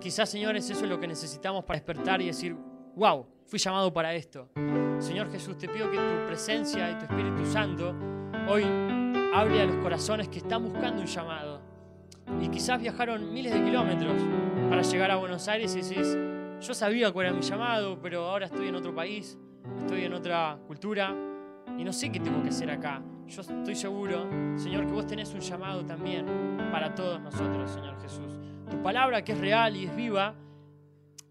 quizás, 0.00 0.28
señores, 0.28 0.68
eso 0.70 0.84
es 0.84 0.90
lo 0.90 1.00
que 1.00 1.06
necesitamos 1.06 1.64
para 1.64 1.78
despertar 1.78 2.20
y 2.22 2.26
decir, 2.26 2.56
wow, 2.94 3.26
fui 3.46 3.58
llamado 3.58 3.92
para 3.92 4.14
esto. 4.14 4.50
Señor 4.98 5.30
Jesús, 5.30 5.58
te 5.58 5.68
pido 5.68 5.90
que 5.90 5.96
tu 5.96 6.26
presencia 6.26 6.90
y 6.90 6.94
tu 6.94 7.04
Espíritu 7.04 7.44
Santo 7.46 7.94
hoy 8.48 8.64
hable 9.34 9.60
a 9.60 9.66
los 9.66 9.76
corazones 9.76 10.28
que 10.28 10.38
están 10.38 10.64
buscando 10.64 11.02
un 11.02 11.06
llamado. 11.06 11.60
Y 12.40 12.48
quizás 12.48 12.80
viajaron 12.80 13.32
miles 13.32 13.52
de 13.52 13.62
kilómetros 13.62 14.14
para 14.68 14.82
llegar 14.82 15.10
a 15.10 15.16
Buenos 15.16 15.46
Aires 15.48 15.74
y 15.76 15.82
decís, 15.82 16.16
yo 16.60 16.74
sabía 16.74 17.12
cuál 17.12 17.26
era 17.26 17.34
mi 17.34 17.42
llamado, 17.42 18.00
pero 18.00 18.24
ahora 18.24 18.46
estoy 18.46 18.68
en 18.68 18.74
otro 18.74 18.94
país, 18.94 19.38
estoy 19.78 20.04
en 20.04 20.14
otra 20.14 20.58
cultura 20.66 21.14
y 21.78 21.84
no 21.84 21.92
sé 21.92 22.10
qué 22.10 22.20
tengo 22.20 22.42
que 22.42 22.48
hacer 22.48 22.70
acá. 22.70 23.02
Yo 23.26 23.40
estoy 23.40 23.74
seguro, 23.74 24.28
Señor, 24.56 24.86
que 24.86 24.92
vos 24.92 25.06
tenés 25.06 25.32
un 25.34 25.40
llamado 25.40 25.84
también 25.84 26.26
para 26.70 26.94
todos 26.94 27.20
nosotros, 27.20 27.70
Señor 27.70 28.00
Jesús. 28.00 28.32
Tu 28.70 28.82
palabra 28.82 29.22
que 29.22 29.32
es 29.32 29.38
real 29.38 29.76
y 29.76 29.86
es 29.86 29.96
viva, 29.96 30.34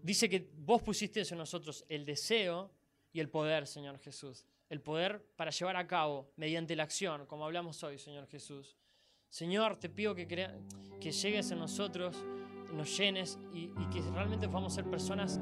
dice 0.02 0.28
que 0.28 0.48
vos 0.56 0.82
pusiste 0.82 1.22
en 1.28 1.38
nosotros 1.38 1.84
el 1.88 2.04
deseo 2.04 2.70
y 3.12 3.20
el 3.20 3.28
poder, 3.28 3.66
Señor 3.66 3.98
Jesús. 3.98 4.44
El 4.68 4.80
poder 4.80 5.24
para 5.36 5.50
llevar 5.50 5.76
a 5.76 5.86
cabo 5.86 6.30
mediante 6.36 6.76
la 6.76 6.82
acción, 6.82 7.26
como 7.26 7.44
hablamos 7.44 7.82
hoy, 7.82 7.98
Señor 7.98 8.26
Jesús. 8.26 8.76
Señor, 9.28 9.76
te 9.76 9.88
pido 9.88 10.14
que, 10.14 10.26
que 10.26 11.12
llegues 11.12 11.50
a 11.52 11.56
nosotros, 11.56 12.16
nos 12.74 12.96
llenes 12.96 13.38
y, 13.52 13.64
y 13.64 13.86
que 13.92 14.00
realmente 14.12 14.48
podamos 14.48 14.74
ser 14.74 14.84
personas 14.84 15.40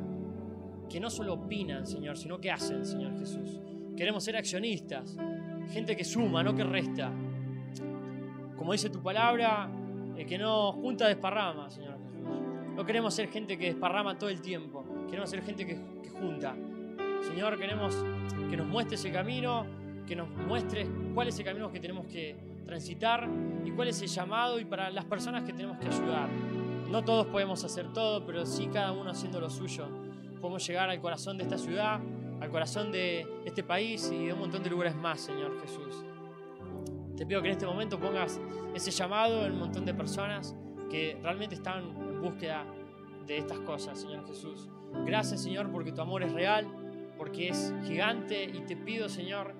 que 0.88 1.00
no 1.00 1.10
solo 1.10 1.34
opinan, 1.34 1.86
Señor, 1.86 2.16
sino 2.16 2.40
que 2.40 2.50
hacen, 2.50 2.84
Señor 2.84 3.18
Jesús. 3.18 3.60
Queremos 3.96 4.24
ser 4.24 4.36
accionistas, 4.36 5.16
gente 5.70 5.96
que 5.96 6.04
suma, 6.04 6.42
no 6.42 6.54
que 6.54 6.64
resta. 6.64 7.12
Como 8.56 8.72
dice 8.72 8.90
tu 8.90 9.02
palabra, 9.02 9.70
el 10.16 10.26
que 10.26 10.38
no 10.38 10.72
junta 10.72 11.08
desparrama, 11.08 11.70
Señor 11.70 11.98
Jesús. 11.98 12.74
No 12.74 12.84
queremos 12.84 13.14
ser 13.14 13.28
gente 13.28 13.56
que 13.56 13.66
desparrama 13.66 14.18
todo 14.18 14.30
el 14.30 14.40
tiempo, 14.40 14.84
queremos 15.06 15.30
ser 15.30 15.42
gente 15.42 15.66
que, 15.66 15.78
que 16.02 16.10
junta. 16.10 16.56
Señor, 17.22 17.58
queremos 17.58 17.96
que 18.50 18.56
nos 18.56 18.66
muestres 18.66 19.04
el 19.04 19.12
camino, 19.12 19.66
que 20.06 20.16
nos 20.16 20.28
muestres 20.28 20.88
cuál 21.14 21.28
es 21.28 21.38
el 21.38 21.44
camino 21.44 21.70
que 21.70 21.80
tenemos 21.80 22.06
que 22.06 22.36
transitar 22.66 23.28
y 23.64 23.70
cuál 23.70 23.88
es 23.88 24.00
el 24.02 24.08
llamado 24.08 24.58
y 24.58 24.64
para 24.64 24.90
las 24.90 25.04
personas 25.04 25.44
que 25.44 25.52
tenemos 25.52 25.78
que 25.78 25.86
ayudar. 25.86 26.28
No 26.90 27.04
todos 27.04 27.26
podemos 27.26 27.64
hacer 27.64 27.92
todo, 27.92 28.24
pero 28.24 28.46
sí 28.46 28.68
cada 28.72 28.92
uno 28.92 29.10
haciendo 29.10 29.40
lo 29.40 29.50
suyo. 29.50 29.88
Podemos 30.40 30.66
llegar 30.66 30.90
al 30.90 31.00
corazón 31.00 31.38
de 31.38 31.44
esta 31.44 31.58
ciudad, 31.58 32.00
al 32.40 32.50
corazón 32.50 32.92
de 32.92 33.26
este 33.44 33.62
país 33.62 34.10
y 34.12 34.26
de 34.26 34.32
un 34.32 34.40
montón 34.40 34.62
de 34.62 34.70
lugares 34.70 34.94
más, 34.94 35.20
Señor 35.20 35.60
Jesús. 35.60 36.04
Te 37.16 37.24
pido 37.26 37.40
que 37.40 37.48
en 37.48 37.52
este 37.52 37.66
momento 37.66 37.98
pongas 37.98 38.40
ese 38.74 38.90
llamado 38.90 39.46
en 39.46 39.52
un 39.52 39.60
montón 39.60 39.84
de 39.84 39.94
personas 39.94 40.54
que 40.90 41.18
realmente 41.22 41.54
están 41.54 41.84
en 41.96 42.20
búsqueda 42.20 42.66
de 43.26 43.38
estas 43.38 43.60
cosas, 43.60 44.00
Señor 44.00 44.26
Jesús. 44.26 44.68
Gracias, 45.06 45.42
Señor, 45.42 45.70
porque 45.70 45.92
tu 45.92 46.00
amor 46.00 46.22
es 46.22 46.32
real, 46.32 46.66
porque 47.16 47.48
es 47.48 47.72
gigante 47.86 48.44
y 48.44 48.60
te 48.66 48.76
pido, 48.76 49.08
Señor, 49.08 49.54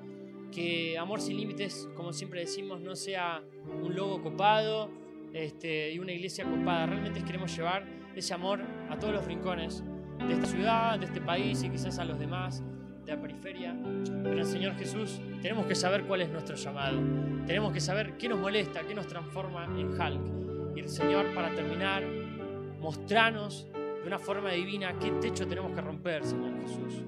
que 0.53 0.97
Amor 0.99 1.21
sin 1.21 1.37
Límites, 1.37 1.89
como 1.97 2.13
siempre 2.13 2.41
decimos, 2.41 2.81
no 2.81 2.95
sea 2.95 3.43
un 3.83 3.95
logo 3.95 4.23
copado 4.23 4.89
este, 5.35 5.93
y 5.93 5.99
una 5.99 6.13
iglesia 6.13 6.45
copada. 6.45 6.87
Realmente 6.87 7.23
queremos 7.23 7.55
llevar 7.55 7.85
ese 8.15 8.33
amor 8.33 8.61
a 8.89 8.99
todos 8.99 9.13
los 9.13 9.27
rincones 9.27 9.85
de 10.27 10.33
esta 10.33 10.47
ciudad, 10.47 10.99
de 10.99 11.07
este 11.07 11.21
país 11.21 11.63
y 11.63 11.69
quizás 11.69 11.99
a 11.99 12.05
los 12.05 12.19
demás 12.19 12.63
de 13.05 13.15
la 13.15 13.21
periferia. 13.21 13.77
Pero 14.23 14.45
Señor 14.45 14.75
Jesús, 14.77 15.21
tenemos 15.43 15.67
que 15.67 15.75
saber 15.75 16.05
cuál 16.05 16.23
es 16.23 16.31
nuestro 16.31 16.57
llamado. 16.57 16.99
Tenemos 17.47 17.73
que 17.73 17.81
saber 17.81 18.17
qué 18.17 18.29
nos 18.29 18.39
molesta, 18.39 18.87
qué 18.87 18.95
nos 18.95 19.07
transforma 19.07 19.65
en 19.65 19.89
Hulk. 19.89 20.77
Y 20.77 20.81
el 20.81 20.89
Señor, 20.89 21.27
para 21.35 21.51
terminar, 21.51 22.03
mostrarnos 22.81 23.69
de 23.73 24.07
una 24.07 24.19
forma 24.19 24.51
divina 24.51 24.99
qué 24.99 25.11
techo 25.13 25.47
tenemos 25.47 25.73
que 25.73 25.81
romper, 25.81 26.25
Señor 26.25 26.61
Jesús. 26.61 27.03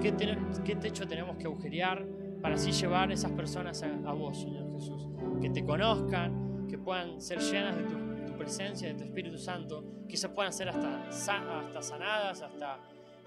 Qué, 0.00 0.74
techo 0.76 1.06
tenemos 1.06 1.36
que 1.36 1.44
agujerear 1.44 2.04
para 2.42 2.54
así 2.54 2.72
llevar 2.72 3.10
a 3.10 3.14
esas 3.14 3.32
personas 3.32 3.82
a, 3.82 4.12
vos, 4.12 4.40
Señor 4.40 4.70
Jesús. 4.74 5.08
Que 5.40 5.50
te 5.50 5.64
conozcan, 5.64 6.47
que 6.68 6.78
puedan 6.78 7.20
ser 7.20 7.40
llenas 7.40 7.76
de 7.76 7.84
tu, 7.84 8.36
presencia, 8.38 8.88
de 8.88 8.94
tu 8.94 9.04
Espíritu 9.04 9.36
Santo. 9.36 9.84
Quizás 10.08 10.30
puedan 10.30 10.52
ser 10.52 10.68
hasta, 10.68 11.08
hasta 11.08 11.82
sanadas, 11.82 12.42
hasta 12.42 12.78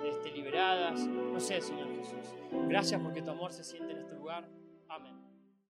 este, 0.06 0.32
liberadas. 0.32 1.06
No 1.06 1.39
sé, 1.39 1.62
Señor 1.62 1.89
Jesús. 1.97 2.34
Gracias 2.69 3.01
porque 3.01 3.21
tu 3.21 3.32
amor 3.32 3.51
se 3.51 3.63
siente 3.63 3.91
en 3.91 3.99
este 3.99 4.15
lugar. 4.15 4.47
Amén. 4.88 5.31